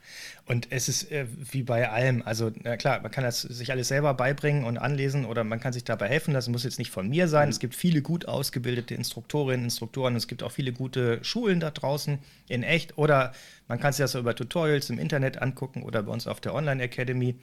[0.46, 2.22] und es ist äh, wie bei allem.
[2.24, 5.72] Also, na klar, man kann das sich alles selber beibringen und anlesen oder man kann
[5.72, 6.34] sich dabei helfen.
[6.34, 7.48] Das muss jetzt nicht von mir sein.
[7.48, 7.52] Mhm.
[7.52, 10.16] Es gibt viele gut ausgebildete Instruktorinnen, Instruktoren.
[10.16, 12.18] Es gibt auch viele gute Schulen da draußen
[12.48, 13.32] in echt oder
[13.68, 16.82] man kann sich das über Tutorials im Internet angucken oder bei uns auf der Online
[16.82, 17.36] Academy.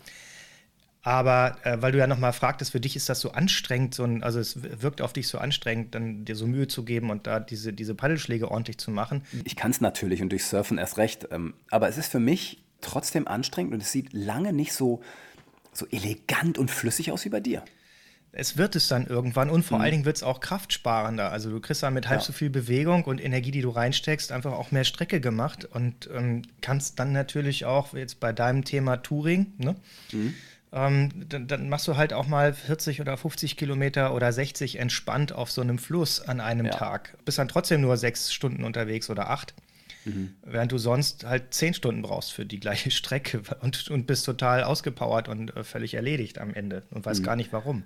[1.07, 4.23] Aber äh, weil du ja nochmal fragtest, für dich ist das so anstrengend, so ein,
[4.23, 7.39] also es wirkt auf dich so anstrengend, dann dir so Mühe zu geben und da
[7.39, 9.21] diese, diese Paddelschläge ordentlich zu machen.
[9.45, 11.29] Ich kann es natürlich und durch Surfen erst recht.
[11.31, 15.01] Ähm, aber es ist für mich trotzdem anstrengend und es sieht lange nicht so,
[15.71, 17.63] so elegant und flüssig aus wie bei dir.
[18.33, 19.83] Es wird es dann irgendwann und vor mhm.
[19.83, 21.31] allen Dingen wird es auch kraftsparender.
[21.31, 22.25] Also du kriegst dann mit halb ja.
[22.25, 26.41] so viel Bewegung und Energie, die du reinsteckst, einfach auch mehr Strecke gemacht und ähm,
[26.59, 29.77] kannst dann natürlich auch jetzt bei deinem Thema Touring, ne?
[30.11, 30.33] Mhm
[30.73, 35.31] ähm, dann, dann, machst du halt auch mal 40 oder 50 Kilometer oder 60 entspannt
[35.31, 36.71] auf so einem Fluss an einem ja.
[36.73, 37.17] Tag.
[37.23, 39.53] Bist dann trotzdem nur sechs Stunden unterwegs oder acht.
[40.03, 40.33] Mhm.
[40.43, 44.63] Während du sonst halt zehn Stunden brauchst für die gleiche Strecke und, und bist total
[44.63, 47.25] ausgepowert und äh, völlig erledigt am Ende und weißt mhm.
[47.25, 47.83] gar nicht warum.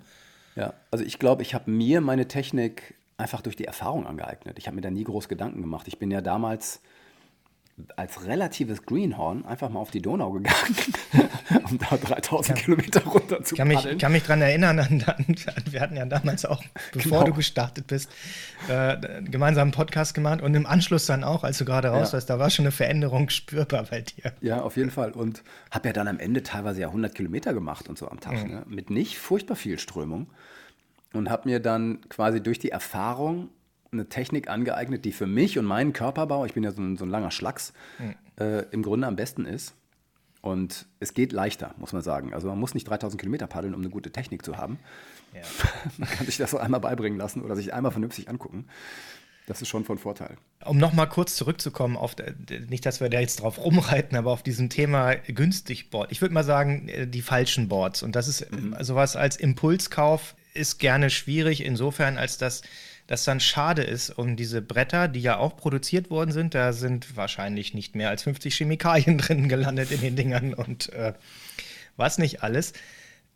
[0.56, 4.58] Ja, also ich glaube, ich habe mir meine Technik einfach durch die Erfahrung angeeignet.
[4.58, 5.86] Ich habe mir da nie groß Gedanken gemacht.
[5.88, 6.80] Ich bin ja damals
[7.96, 10.76] als relatives Greenhorn einfach mal auf die Donau gegangen,
[11.70, 12.64] um da 3000 ja.
[12.64, 15.36] Kilometer runter zu kann mich, Ich kann mich daran erinnern, an, an,
[15.70, 17.24] wir hatten ja damals auch, bevor genau.
[17.24, 18.10] du gestartet bist,
[18.68, 22.12] äh, gemeinsam einen Podcast gemacht und im Anschluss dann auch, als du gerade raus ja.
[22.14, 24.32] warst, da war schon eine Veränderung spürbar bei dir.
[24.40, 25.12] Ja, auf jeden Fall.
[25.12, 28.44] Und habe ja dann am Ende teilweise ja 100 Kilometer gemacht und so am Tag,
[28.44, 28.50] mhm.
[28.50, 28.62] ne?
[28.66, 30.28] mit nicht furchtbar viel Strömung.
[31.14, 33.50] Und habe mir dann quasi durch die Erfahrung
[33.92, 37.04] eine Technik angeeignet, die für mich und meinen Körperbau, ich bin ja so ein, so
[37.04, 38.14] ein langer Schlacks, mhm.
[38.40, 39.74] äh, im Grunde am besten ist.
[40.40, 42.34] Und es geht leichter, muss man sagen.
[42.34, 44.80] Also man muss nicht 3000 Kilometer paddeln, um eine gute Technik zu haben.
[45.32, 45.42] Ja.
[45.98, 48.66] man kann sich das so einmal beibringen lassen oder sich einmal vernünftig angucken.
[49.46, 50.36] Das ist schon von Vorteil.
[50.64, 52.16] Um nochmal kurz zurückzukommen, auf
[52.68, 56.10] nicht, dass wir da jetzt drauf rumreiten, aber auf diesem Thema günstig Board.
[56.10, 58.02] Ich würde mal sagen, äh, die falschen Boards.
[58.02, 58.74] Und das ist mhm.
[58.80, 62.62] sowas als Impulskauf ist gerne schwierig, insofern, als dass
[63.06, 66.54] das dann schade ist um diese Bretter, die ja auch produziert worden sind.
[66.54, 71.12] Da sind wahrscheinlich nicht mehr als 50 Chemikalien drin gelandet in den Dingern und äh,
[71.96, 72.72] was nicht alles.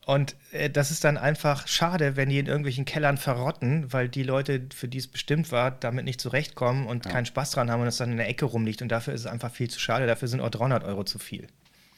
[0.06, 4.22] Und äh, das ist dann einfach schade, wenn die in irgendwelchen Kellern verrotten, weil die
[4.22, 7.10] Leute, für die es bestimmt war, damit nicht zurechtkommen und ja.
[7.10, 8.82] keinen Spaß dran haben und es dann in der Ecke rumliegt.
[8.82, 10.06] Und dafür ist es einfach viel zu schade.
[10.06, 11.48] Dafür sind auch 300 Euro zu viel.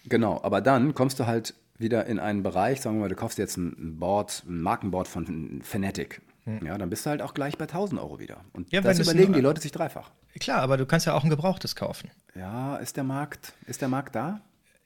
[0.07, 3.37] Genau, aber dann kommst du halt wieder in einen Bereich, sagen wir mal, du kaufst
[3.37, 6.23] jetzt ein Board, ein Markenboard von Fanatic.
[6.49, 6.67] Hm.
[6.67, 8.41] Ja, dann bist du halt auch gleich bei 1000 Euro wieder.
[8.55, 10.11] Und ja, das überlegen die Leute sich dreifach.
[10.41, 12.11] Klar, aber du kannst ja auch ein Gebrauchtes kaufen.
[12.35, 14.41] Ja, ist der Markt, ist der Markt da?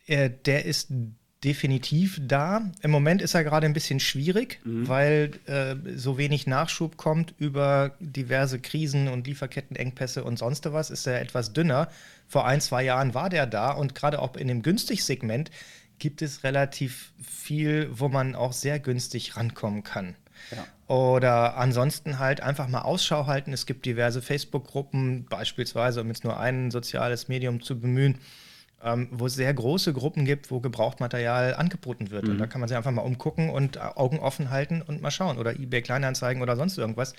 [0.07, 0.89] Äh, der ist
[1.45, 2.71] definitiv da.
[2.83, 4.89] Im Moment ist er gerade ein bisschen schwierig, mhm.
[4.89, 11.07] weil äh, so wenig Nachschub kommt über diverse Krisen und Lieferkettenengpässe und sonst was, ist
[11.07, 11.89] er etwas dünner.
[12.27, 15.51] Vor ein, zwei Jahren war der da und gerade auch in dem günstig Segment
[15.99, 20.17] gibt es relativ viel, wo man auch sehr günstig rankommen kann.
[20.51, 20.95] Ja.
[20.95, 23.53] Oder ansonsten halt einfach mal Ausschau halten.
[23.53, 28.19] Es gibt diverse Facebook-Gruppen, beispielsweise, um jetzt nur ein soziales Medium zu bemühen,
[28.83, 32.25] ähm, wo es sehr große Gruppen gibt, wo Gebrauchtmaterial angeboten wird.
[32.25, 32.33] Mhm.
[32.33, 35.39] Und da kann man sich einfach mal umgucken und Augen offen halten und mal schauen.
[35.39, 37.15] Oder eBay Kleinanzeigen oder sonst irgendwas.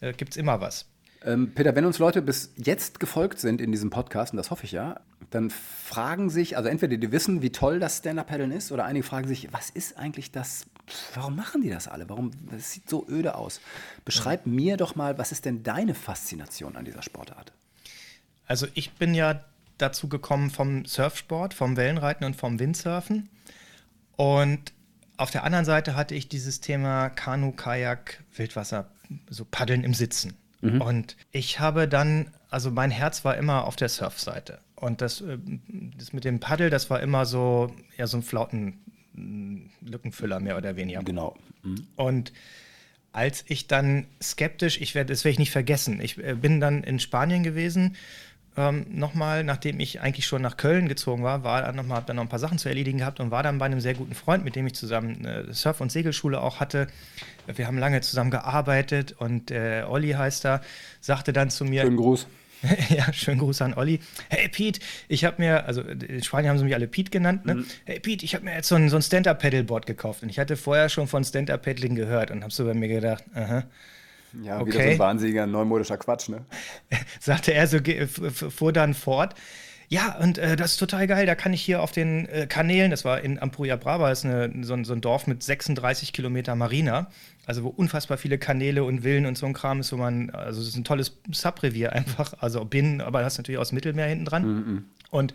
[0.00, 0.86] Äh, gibt es immer was.
[1.24, 4.64] Ähm, Peter, wenn uns Leute bis jetzt gefolgt sind in diesem Podcast, und das hoffe
[4.64, 8.84] ich ja, dann fragen sich, also entweder die wissen, wie toll das Stand-Up-Paddeln ist, oder
[8.84, 10.66] einige fragen sich, was ist eigentlich das
[11.14, 12.08] warum machen die das alle?
[12.08, 13.60] Warum, das sieht so öde aus.
[14.04, 14.52] Beschreib ja.
[14.52, 17.52] mir doch mal, was ist denn deine Faszination an dieser Sportart?
[18.46, 19.44] Also ich bin ja
[19.76, 23.28] dazu gekommen vom Surfsport, vom Wellenreiten und vom Windsurfen.
[24.16, 24.72] Und
[25.16, 28.90] auf der anderen Seite hatte ich dieses Thema Kanu, Kajak, Wildwasser,
[29.28, 30.34] so Paddeln im Sitzen.
[30.60, 30.80] Mhm.
[30.80, 34.60] Und ich habe dann, also mein Herz war immer auf der Surfseite.
[34.74, 35.38] Und das, äh,
[35.96, 38.78] das mit dem Paddel, das war immer so, ja, so ein Flauten,
[39.80, 41.02] Lückenfüller mehr oder weniger.
[41.02, 41.36] Genau.
[41.62, 41.86] Mhm.
[41.96, 42.32] Und
[43.12, 46.84] als ich dann skeptisch, ich werde, das werde ich nicht vergessen, ich äh, bin dann
[46.84, 47.96] in Spanien gewesen,
[48.58, 52.16] ähm, nochmal, nachdem ich eigentlich schon nach Köln gezogen war, war dann nochmal, habe dann
[52.16, 54.44] noch ein paar Sachen zu erledigen gehabt und war dann bei einem sehr guten Freund,
[54.44, 56.88] mit dem ich zusammen eine Surf- und Segelschule auch hatte.
[57.46, 60.60] Wir haben lange zusammen gearbeitet und äh, Olli heißt er,
[61.00, 61.82] sagte dann zu mir.
[61.82, 62.26] Schönen Gruß.
[62.88, 64.00] ja, schönen Gruß an Olli.
[64.28, 67.56] Hey Pete, ich habe mir, also in Spanien haben sie mich alle Pete genannt, ne?
[67.56, 67.66] Mhm.
[67.84, 70.56] Hey Pete, ich habe mir jetzt so ein, so ein Stand-Up-Paddleboard gekauft und ich hatte
[70.56, 73.64] vorher schon von Stand-Up-Paddling gehört und habe so bei mir gedacht, aha,
[74.42, 74.72] Ja, okay.
[74.72, 76.44] wieder so ein wahnsinniger neumodischer Quatsch, ne?
[77.20, 77.78] Sagte er so,
[78.50, 79.34] fuhr dann fort.
[79.90, 81.24] Ja, und äh, das ist total geil.
[81.24, 84.52] Da kann ich hier auf den äh, Kanälen, das war in Ampuria Brava, ist eine,
[84.62, 87.10] so, ein, so, ein Dorf mit 36 Kilometer Marina,
[87.48, 90.60] also wo unfassbar viele Kanäle und Villen und so ein Kram ist, wo man, also
[90.60, 94.26] es ist ein tolles Subrevier einfach, also Binnen, aber das ist natürlich aus Mittelmeer hinten
[94.26, 94.42] dran.
[94.42, 94.82] Mm -mm.
[95.10, 95.32] Und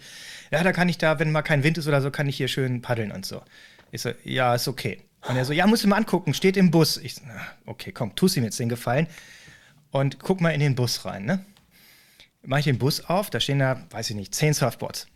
[0.52, 2.48] ja, da kann ich da, wenn mal kein Wind ist oder so, kann ich hier
[2.48, 3.42] schön paddeln und so.
[3.92, 5.00] Ich so, ja, ist okay.
[5.28, 6.98] Und er so, ja, musst du mal angucken, steht im Bus.
[6.98, 7.22] Ich so,
[7.66, 9.08] okay, komm, tust ihm jetzt den Gefallen
[9.90, 11.44] und guck mal in den Bus rein, ne?
[12.44, 15.08] Mach ich den Bus auf, da stehen da, weiß ich nicht, zehn Surfboards.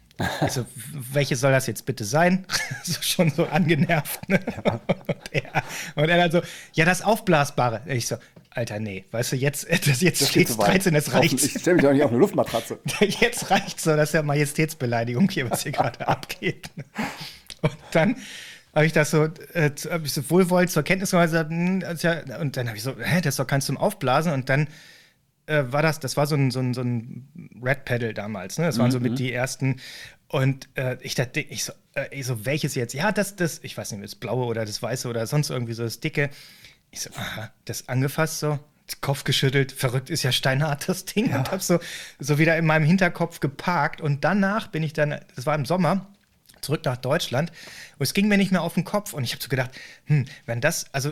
[0.46, 2.46] Ich so, welches soll das jetzt bitte sein?
[2.84, 4.20] so, schon so angenervt.
[4.30, 4.40] Ne?
[4.66, 4.82] Ja.
[5.16, 5.64] Und, er,
[5.96, 6.42] und, er, dann so,
[6.74, 7.82] ja, das Aufblasbare.
[7.86, 8.18] Ich so,
[8.50, 11.34] Alter, nee, weißt du, jetzt, das, jetzt das steht 13, das reicht.
[11.34, 12.80] Ich stelle mich doch nicht auf eine Luftmatratze.
[13.00, 16.70] jetzt reicht so, das ist ja Majestätsbeleidigung hier, was hier gerade abgeht.
[17.62, 18.16] Und dann
[18.74, 19.72] habe ich das so, äh,
[20.04, 21.84] ich so wohlwollend zur Kenntnis genommen hm,
[22.42, 24.68] und dann habe ich so, hä, das ist doch keins zum Aufblasen und dann
[25.48, 27.28] äh, war das, das war so ein, so ein, so ein
[27.62, 28.66] Red Pedal damals, ne?
[28.66, 28.92] Das waren mhm.
[28.92, 29.16] so mit mhm.
[29.18, 29.78] die ersten
[30.28, 32.94] und äh, ich dachte, ich so, äh, ich so, welches jetzt?
[32.94, 35.84] Ja, das, das, ich weiß nicht, das blaue oder das weiße oder sonst irgendwie so
[35.84, 36.30] das dicke.
[36.92, 38.60] Ich so, aha, das angefasst so,
[39.02, 41.40] Kopf geschüttelt, verrückt ist ja steinhart das Ding ja.
[41.40, 41.80] und hab so,
[42.20, 46.08] so wieder in meinem Hinterkopf geparkt und danach bin ich dann, das war im Sommer,
[46.68, 47.52] zurück nach Deutschland.
[47.98, 49.14] Und es ging mir nicht mehr auf den Kopf.
[49.14, 49.72] Und ich habe so gedacht,
[50.06, 51.10] hm, wenn das, also,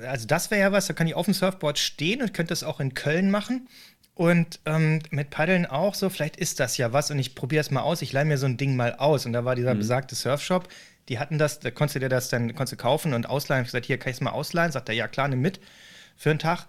[0.00, 2.50] äh, also das wäre ja was, da kann ich auf dem Surfboard stehen und könnte
[2.50, 3.68] das auch in Köln machen.
[4.14, 7.10] Und ähm, mit Paddeln auch so, vielleicht ist das ja was.
[7.10, 8.02] Und ich probiere es mal aus.
[8.02, 9.26] Ich leihe mir so ein Ding mal aus.
[9.26, 9.78] Und da war dieser mhm.
[9.78, 10.68] besagte Surfshop.
[11.08, 13.62] Die hatten das, da konntest du dir das dann konntest du kaufen und ausleihen.
[13.62, 14.70] Ich habe gesagt, hier kann ich es mal ausleihen.
[14.70, 15.60] Sagt er, ja klar, nimm mit
[16.16, 16.66] für einen Tag.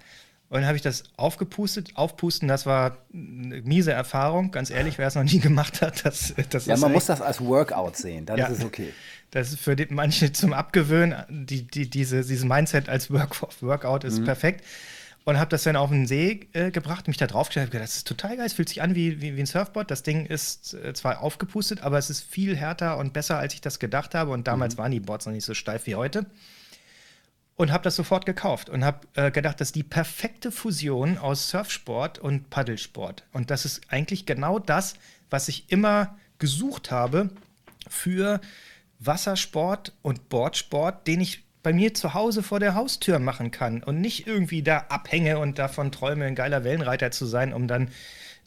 [0.53, 1.93] Und dann habe ich das aufgepustet.
[1.95, 4.51] Aufpusten, das war eine miese Erfahrung.
[4.51, 7.41] Ganz ehrlich, wer es noch nie gemacht hat, das, das Ja, man muss das als
[7.41, 8.93] Workout sehen, dann ja, ist es okay.
[9.31, 14.03] Das ist für die, manche zum Abgewöhnen, die, die, diese, dieses Mindset als Work, Workout
[14.03, 14.25] ist mhm.
[14.25, 14.63] perfekt.
[15.23, 17.97] Und habe das dann auf den See äh, gebracht, mich da draufgestellt, habe gedacht, das
[17.97, 19.89] ist total geil, es fühlt sich an wie, wie, wie ein Surfboard.
[19.89, 23.61] Das Ding ist äh, zwar aufgepustet, aber es ist viel härter und besser, als ich
[23.61, 24.29] das gedacht habe.
[24.29, 24.81] Und damals mhm.
[24.81, 26.27] waren die Boards noch nicht so steif wie heute
[27.55, 31.49] und habe das sofort gekauft und habe äh, gedacht, das ist die perfekte Fusion aus
[31.49, 33.23] Surfsport und Paddelsport.
[33.31, 34.95] Und das ist eigentlich genau das,
[35.29, 37.29] was ich immer gesucht habe
[37.87, 38.41] für
[38.99, 44.01] Wassersport und Boardsport, den ich bei mir zu Hause vor der Haustür machen kann und
[44.01, 47.89] nicht irgendwie da abhänge und davon träume, ein geiler Wellenreiter zu sein, um dann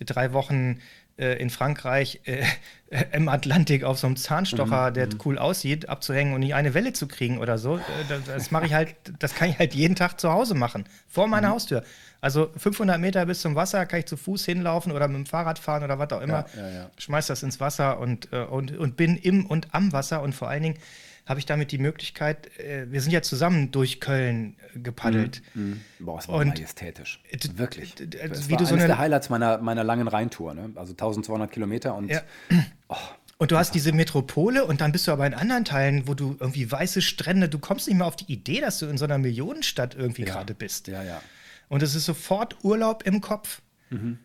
[0.01, 0.81] drei Wochen
[1.19, 2.45] äh, in Frankreich äh,
[3.13, 4.95] im Atlantik auf so einem Zahnstocher, mhm.
[4.95, 5.19] der mhm.
[5.25, 7.77] cool aussieht, abzuhängen und nie eine Welle zu kriegen oder so.
[7.77, 10.85] Äh, das, das mache ich halt, das kann ich halt jeden Tag zu Hause machen,
[11.09, 11.53] vor meiner mhm.
[11.55, 11.85] Haustür.
[12.21, 15.59] Also 500 Meter bis zum Wasser kann ich zu Fuß hinlaufen oder mit dem Fahrrad
[15.59, 16.47] fahren oder was auch immer.
[16.57, 16.91] Ja, ja, ja.
[16.99, 20.49] Schmeiß das ins Wasser und, äh, und, und bin im und am Wasser und vor
[20.49, 20.79] allen Dingen
[21.27, 25.43] habe ich damit die Möglichkeit, äh, wir sind ja zusammen durch Köln äh, gepaddelt.
[25.55, 25.83] Mhm.
[25.99, 26.07] Mhm.
[26.07, 27.21] Boah, es war und, majestätisch.
[27.57, 27.95] Wirklich.
[27.97, 30.71] Das war du so eines der Highlights meiner, meiner langen Rheintour, ne?
[30.77, 32.23] also 1200 Kilometer und ja.
[32.89, 32.97] oh,
[33.39, 36.37] und du hast diese Metropole und dann bist du aber in anderen Teilen, wo du
[36.39, 39.19] irgendwie weiße Strände, du kommst nicht mehr auf die Idee, dass du in so einer
[39.19, 40.33] Millionenstadt irgendwie ja.
[40.33, 40.87] gerade bist.
[40.87, 41.21] Ja, ja.
[41.69, 43.61] Und es ist sofort Urlaub im Kopf.
[43.91, 44.19] Mhm.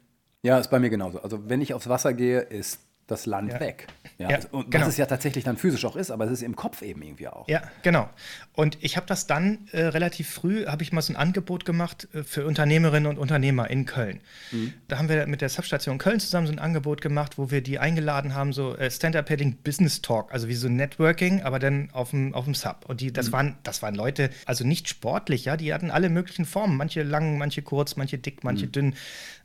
[0.44, 1.22] Ja, ist bei mir genauso.
[1.22, 3.60] Also wenn ich aufs Wasser gehe, ist das Land ja.
[3.60, 3.88] weg.
[4.18, 4.86] Ja, ja und genau.
[4.86, 7.28] was es ja tatsächlich dann physisch auch ist, aber es ist im Kopf eben irgendwie
[7.28, 7.48] auch.
[7.48, 8.10] Ja, genau.
[8.54, 12.08] Und ich habe das dann äh, relativ früh, habe ich mal so ein Angebot gemacht
[12.14, 14.22] äh, für Unternehmerinnen und Unternehmer in Köln.
[14.52, 14.74] Mhm.
[14.88, 17.80] Da haben wir mit der Substation Köln zusammen so ein Angebot gemacht, wo wir die
[17.80, 22.34] eingeladen haben, so äh, Stand-Up-Paddling Business Talk, also wie so Networking, aber dann auf dem,
[22.34, 22.86] auf dem Sub.
[22.88, 23.34] Und die, das, mhm.
[23.34, 27.38] waren, das waren Leute, also nicht sportlich, ja, die hatten alle möglichen Formen, manche lang,
[27.38, 28.72] manche kurz, manche dick, manche mhm.
[28.72, 28.96] dünn.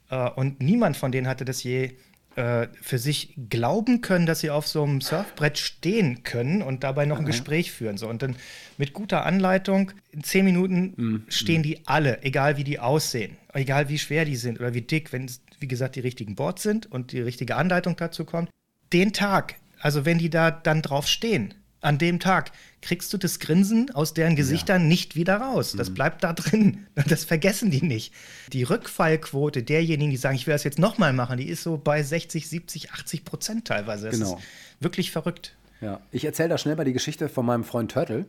[0.09, 1.97] Uh, und niemand von denen hatte das je
[2.37, 7.07] äh, für sich glauben können, dass sie auf so einem Surfbrett stehen können und dabei
[7.07, 7.97] noch ein Gespräch führen.
[7.97, 8.09] So.
[8.09, 8.37] Und dann
[8.77, 11.25] mit guter Anleitung, in zehn Minuten mhm.
[11.29, 15.15] stehen die alle, egal wie die aussehen, egal wie schwer die sind oder wie dick,
[15.15, 18.51] wenn es, wie gesagt, die richtigen Boards sind und die richtige Anleitung dazu kommt.
[18.93, 22.53] Den Tag, also wenn die da dann drauf stehen, an dem Tag
[22.87, 24.89] kriegst du das Grinsen aus deren Gesichtern ja.
[24.89, 25.75] nicht wieder raus.
[25.77, 25.95] Das mhm.
[25.95, 26.87] bleibt da drin.
[27.09, 28.13] Das vergessen die nicht.
[28.53, 32.03] Die Rückfallquote derjenigen, die sagen, ich will das jetzt nochmal machen, die ist so bei
[32.03, 34.07] 60, 70, 80 Prozent teilweise.
[34.07, 34.37] Das genau.
[34.37, 34.45] ist
[34.81, 35.57] wirklich verrückt.
[35.81, 38.25] Ja, ich erzähle da schnell mal die Geschichte von meinem Freund Turtle.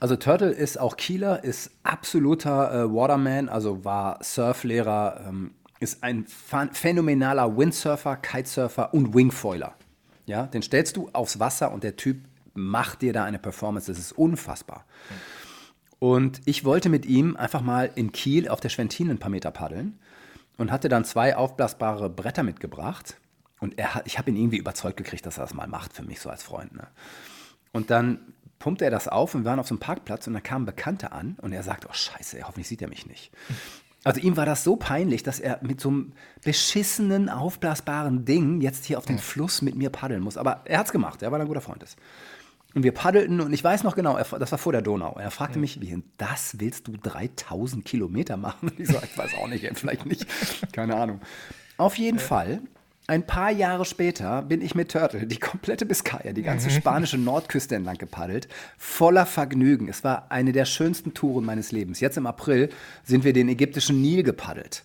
[0.00, 6.26] Also Turtle ist auch Kieler, ist absoluter äh, Waterman, also war Surflehrer, ähm, ist ein
[6.26, 9.74] phänomenaler Windsurfer, Kitesurfer und Wingfoiler.
[10.26, 12.18] Ja, den stellst du aufs Wasser und der Typ
[12.54, 14.84] macht dir da eine Performance, das ist unfassbar.
[15.98, 19.50] Und ich wollte mit ihm einfach mal in Kiel auf der Schwentine ein paar Meter
[19.50, 19.98] paddeln
[20.56, 23.16] und hatte dann zwei aufblasbare Bretter mitgebracht.
[23.60, 26.20] Und er, ich habe ihn irgendwie überzeugt gekriegt, dass er das mal macht für mich
[26.20, 26.74] so als Freund.
[26.74, 26.88] Ne?
[27.72, 30.42] Und dann pumpte er das auf und wir waren auf so einem Parkplatz und dann
[30.42, 33.30] kamen Bekannte an und er sagte, oh scheiße, hoffentlich sieht er mich nicht.
[34.04, 38.86] Also ihm war das so peinlich, dass er mit so einem beschissenen, aufblasbaren Ding jetzt
[38.86, 40.38] hier auf den Fluss mit mir paddeln muss.
[40.38, 41.98] Aber er hat's gemacht, er war ein guter Freund ist.
[42.74, 45.16] Und wir paddelten und ich weiß noch genau, das war vor der Donau.
[45.18, 48.70] Er fragte mich, wie das willst du 3000 Kilometer machen?
[48.78, 50.26] Ich sage, ich weiß auch nicht, vielleicht nicht,
[50.72, 51.20] keine Ahnung.
[51.76, 52.60] Auf jeden Fall,
[53.06, 57.74] ein paar Jahre später bin ich mit Turtle die komplette Biskaya, die ganze spanische Nordküste
[57.74, 59.88] entlang gepaddelt, voller Vergnügen.
[59.88, 61.98] Es war eine der schönsten Touren meines Lebens.
[61.98, 62.68] Jetzt im April
[63.02, 64.84] sind wir den ägyptischen Nil gepaddelt.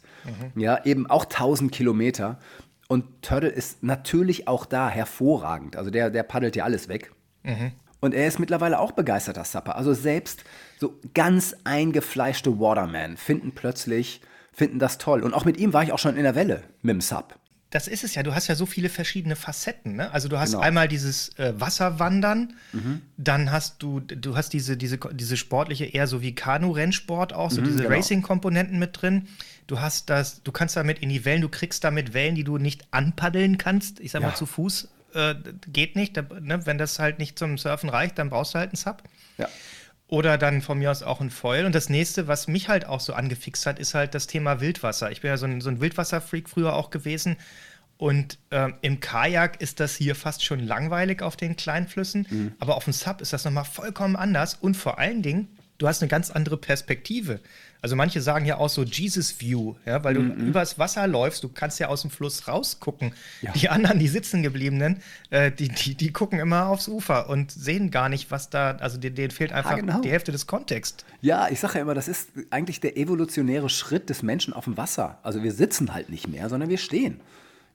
[0.55, 2.39] Ja, eben auch 1000 Kilometer.
[2.87, 5.75] Und Turtle ist natürlich auch da hervorragend.
[5.75, 7.11] Also der, der paddelt ja alles weg.
[8.01, 9.75] Und er ist mittlerweile auch begeisterter Supper.
[9.77, 10.43] Also selbst
[10.79, 14.21] so ganz eingefleischte Watermen finden plötzlich,
[14.53, 15.23] finden das toll.
[15.23, 17.35] Und auch mit ihm war ich auch schon in der Welle mit dem Sub.
[17.71, 18.23] Das ist es ja.
[18.23, 19.95] Du hast ja so viele verschiedene Facetten.
[19.95, 20.09] Ne?
[20.13, 20.61] Also du hast Genau.
[20.61, 22.53] einmal dieses äh, Wasserwandern,
[23.17, 27.61] dann hast du, du hast diese, diese, diese sportliche eher so wie Kanu-Rennsport auch, so
[27.61, 27.89] diese genau.
[27.89, 29.27] Racing-Komponenten mit drin.
[29.67, 32.57] Du hast das, du kannst damit in die Wellen, du kriegst damit Wellen, die du
[32.59, 33.99] nicht anpaddeln kannst.
[33.99, 34.29] Ich sag Ja.
[34.29, 35.35] mal zu Fuß äh,
[35.67, 36.17] geht nicht.
[36.17, 36.65] Da, ne?
[36.65, 39.03] Wenn das halt nicht zum Surfen reicht, dann brauchst du halt einen Sub.
[39.37, 39.47] Ja.
[40.07, 41.65] Oder dann von mir aus auch ein Foil.
[41.65, 45.09] Und das nächste, was mich halt auch so angefixt hat, ist halt das Thema Wildwasser.
[45.11, 47.37] Ich bin ja so ein, so ein Wildwasserfreak früher auch gewesen.
[47.97, 52.27] Und ähm, im Kajak ist das hier fast schon langweilig auf den kleinen Flüssen.
[52.59, 54.55] Aber auf dem Sub ist das nochmal vollkommen anders.
[54.55, 55.47] Und vor allen Dingen,
[55.77, 57.39] du hast eine ganz andere Perspektive.
[57.81, 61.49] Also manche sagen ja auch so Jesus View, ja, weil du übers Wasser läufst, du
[61.49, 63.13] kannst ja aus dem Fluss rausgucken.
[63.55, 67.91] Die anderen, die sitzen gebliebenen, äh, die, die, die gucken immer aufs Ufer und sehen
[67.91, 70.01] gar nicht, was da, also denen, denen fehlt einfach genau.
[70.01, 71.05] die Hälfte des Kontexts.
[71.21, 74.77] Ja, ich sage ja immer, das ist eigentlich der evolutionäre Schritt des Menschen auf dem
[74.77, 75.19] Wasser.
[75.21, 77.19] Also wir sitzen halt nicht mehr, sondern wir stehen.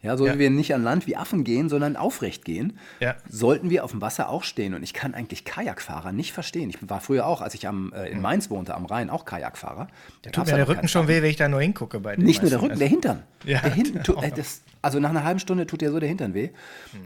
[0.02, 0.38] Ja, so Ja.
[0.38, 3.16] wir nicht an Land wie Affen gehen, sondern aufrecht gehen, Ja.
[3.28, 4.72] sollten wir auf dem Wasser auch stehen.
[4.74, 6.70] Und ich kann eigentlich Kajakfahrer nicht verstehen.
[6.70, 9.88] Ich war früher auch, als ich am, äh, in Mainz wohnte, am Rhein, auch Kajakfahrer.
[10.22, 12.48] Da Tut mir der Rücken schon weh, wenn ich da nur hingucke bei Nicht nur
[12.50, 12.70] der meisten.
[12.70, 13.22] Rücken, der Hintern.
[13.44, 14.22] Ja, der genau.
[14.22, 16.48] äh, das, also nach einer halben Stunde tut dir so der Hintern weh.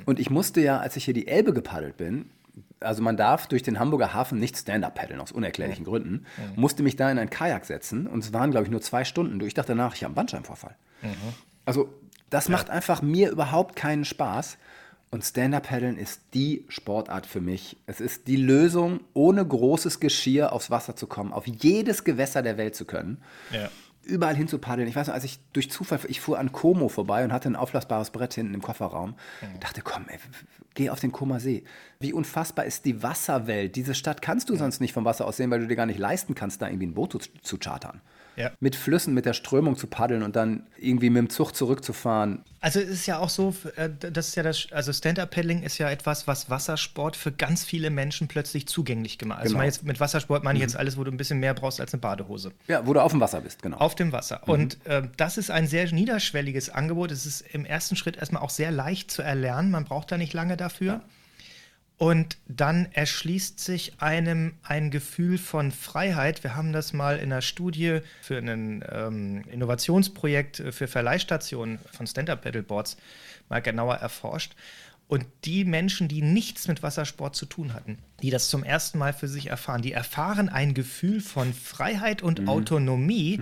[0.05, 2.27] Und ich musste ja, als ich hier die Elbe gepaddelt bin,
[2.81, 6.95] also man darf durch den Hamburger Hafen nicht Stand-up paddeln, aus unerklärlichen Gründen, musste mich
[6.97, 9.41] da in ein Kajak setzen und es waren, glaube ich, nur zwei Stunden.
[9.45, 10.77] Ich dachte danach, ich habe einen Bandscheibenvorfall.
[11.65, 11.89] Also
[12.35, 14.59] das macht einfach mir überhaupt keinen Spaß.
[15.11, 17.77] Und Stand-Up-Paddeln ist die Sportart für mich.
[17.87, 22.57] Es ist die Lösung, ohne großes Geschirr aufs Wasser zu kommen, auf jedes Gewässer der
[22.59, 23.69] Welt zu können Ja.
[24.03, 24.89] überall hin zu paddeln.
[24.89, 27.55] Ich weiß noch, als ich durch Zufall, ich fuhr an Como vorbei und hatte ein
[27.55, 29.15] auflassbares Brett hinten im Kofferraum.
[29.61, 30.19] Dachte, komm, ey,
[30.75, 31.63] geh auf den Comer See.
[32.01, 33.77] Wie unfassbar ist die Wasserwelt.
[33.77, 36.01] Diese Stadt kannst du sonst nicht vom Wasser aus sehen, weil du dir gar nicht
[36.01, 38.01] leisten kannst, da irgendwie ein Boot zu, zu chartern.
[38.37, 38.51] Ja.
[38.61, 42.43] Mit Flüssen, mit der Strömung zu paddeln und dann irgendwie mit dem Zug zurückzufahren.
[42.61, 45.91] Also es ist ja auch so, äh, das ist ja das, also Stand-Up-Paddling ist ja
[45.91, 49.41] etwas, was Wassersport für ganz viele Menschen plötzlich zugänglich gemacht.
[49.41, 49.65] Also Genau.
[49.65, 52.01] jetzt, mit Wassersport meine ich jetzt alles, wo du ein bisschen mehr brauchst als eine
[52.01, 52.53] Badehose.
[52.67, 53.77] Ja, wo du auf dem Wasser bist, genau.
[53.77, 54.41] Auf dem Wasser.
[54.49, 57.11] Und äh, das ist ein sehr niederschwelliges Angebot.
[57.11, 59.71] Es ist im ersten Schritt erstmal auch sehr leicht zu erlernen.
[59.71, 61.03] Man braucht da nicht lange dafür.
[61.97, 66.43] Und dann erschließt sich einem ein Gefühl von Freiheit.
[66.43, 72.07] Wir haben das mal in einer Studie für ein ähm, Innovationsprojekt äh, für Verleihstationen von
[72.07, 72.97] Stand-Up-Paddleboards
[73.49, 74.55] mal genauer erforscht.
[75.07, 79.13] Und die Menschen, die nichts mit Wassersport zu tun hatten, die das zum ersten Mal
[79.13, 83.39] für sich erfahren, die erfahren ein Gefühl von Freiheit und Autonomie,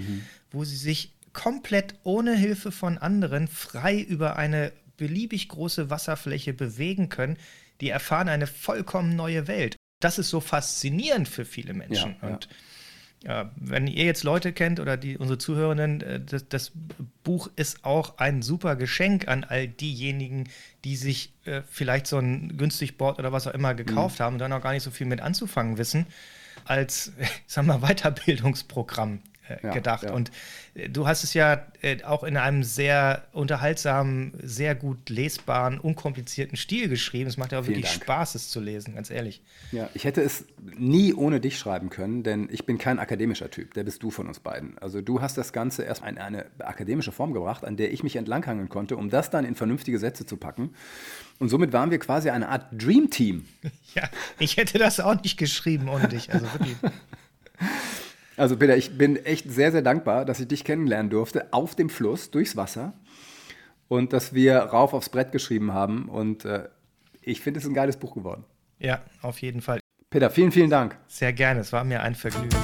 [0.50, 7.08] wo sie sich komplett ohne Hilfe von anderen frei über eine beliebig große Wasserfläche bewegen
[7.08, 7.36] können.
[7.82, 9.76] Die erfahren eine vollkommen neue Welt.
[10.00, 12.16] Das ist so faszinierend für viele Menschen.
[12.22, 12.28] Ja.
[12.28, 12.48] Und
[13.24, 16.72] ja, wenn ihr jetzt Leute kennt oder die, unsere Zuhörenden, äh, das, das
[17.22, 20.48] Buch ist auch ein super Geschenk an all diejenigen,
[20.84, 24.24] die sich äh, vielleicht so ein günstig Board oder was auch immer gekauft Mhm.
[24.24, 26.06] haben und dann auch gar nicht so viel mit anzufangen wissen,
[26.64, 30.05] als, ich sag mal, Weiterbildungsprogramm äh, gedacht.
[30.05, 30.12] ja.
[30.12, 30.31] Und
[30.74, 36.57] äh, du hast es ja äh, auch in einem sehr unterhaltsamen, sehr gut lesbaren, unkomplizierten
[36.57, 37.28] Stil geschrieben.
[37.28, 38.05] Es macht ja auch Vielen wirklich Dank.
[38.05, 39.42] Spaß, es zu lesen, ganz ehrlich.
[39.72, 40.44] Ja, ich hätte es
[40.76, 43.74] nie ohne dich schreiben können, denn ich bin kein akademischer Typ.
[43.74, 44.78] Der bist du von uns beiden.
[44.78, 48.16] Also du hast das Ganze erst in eine akademische Form gebracht, an der ich mich
[48.16, 50.74] entlanghangeln konnte, um das dann in vernünftige Sätze zu packen.
[51.38, 53.46] Und somit waren wir quasi eine Art Dream Team.
[53.94, 56.33] Ja, ich hätte das auch nicht geschrieben ohne dich.
[56.33, 56.77] Also wirklich.
[58.37, 61.90] Also Peter, ich bin echt sehr, sehr dankbar, dass ich dich kennenlernen durfte auf dem
[61.90, 62.94] Fluss, durchs Wasser.
[63.88, 66.08] Und dass wir rauf aufs Brett geschrieben haben.
[66.08, 66.68] Und äh,
[67.20, 68.44] ich finde, es ist ein geiles Buch geworden.
[68.78, 69.80] Ja, auf jeden Fall.
[70.08, 70.96] Peter, vielen, vielen Dank.
[71.08, 71.60] Sehr gerne.
[71.60, 72.56] Es war mir ein Vergnügen.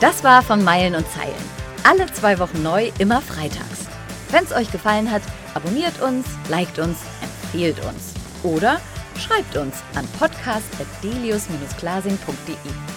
[0.00, 1.34] Das war von Meilen und Zeilen.
[1.82, 3.86] Alle zwei Wochen neu, immer freitags.
[4.30, 5.22] Wenn es euch gefallen hat,
[5.54, 8.14] abonniert uns, liked uns, empfehlt uns.
[8.42, 8.80] Oder
[9.16, 12.95] schreibt uns an podcast.delius-glasing.de.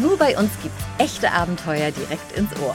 [0.00, 2.74] Nur bei uns gibt's echte Abenteuer direkt ins Ohr.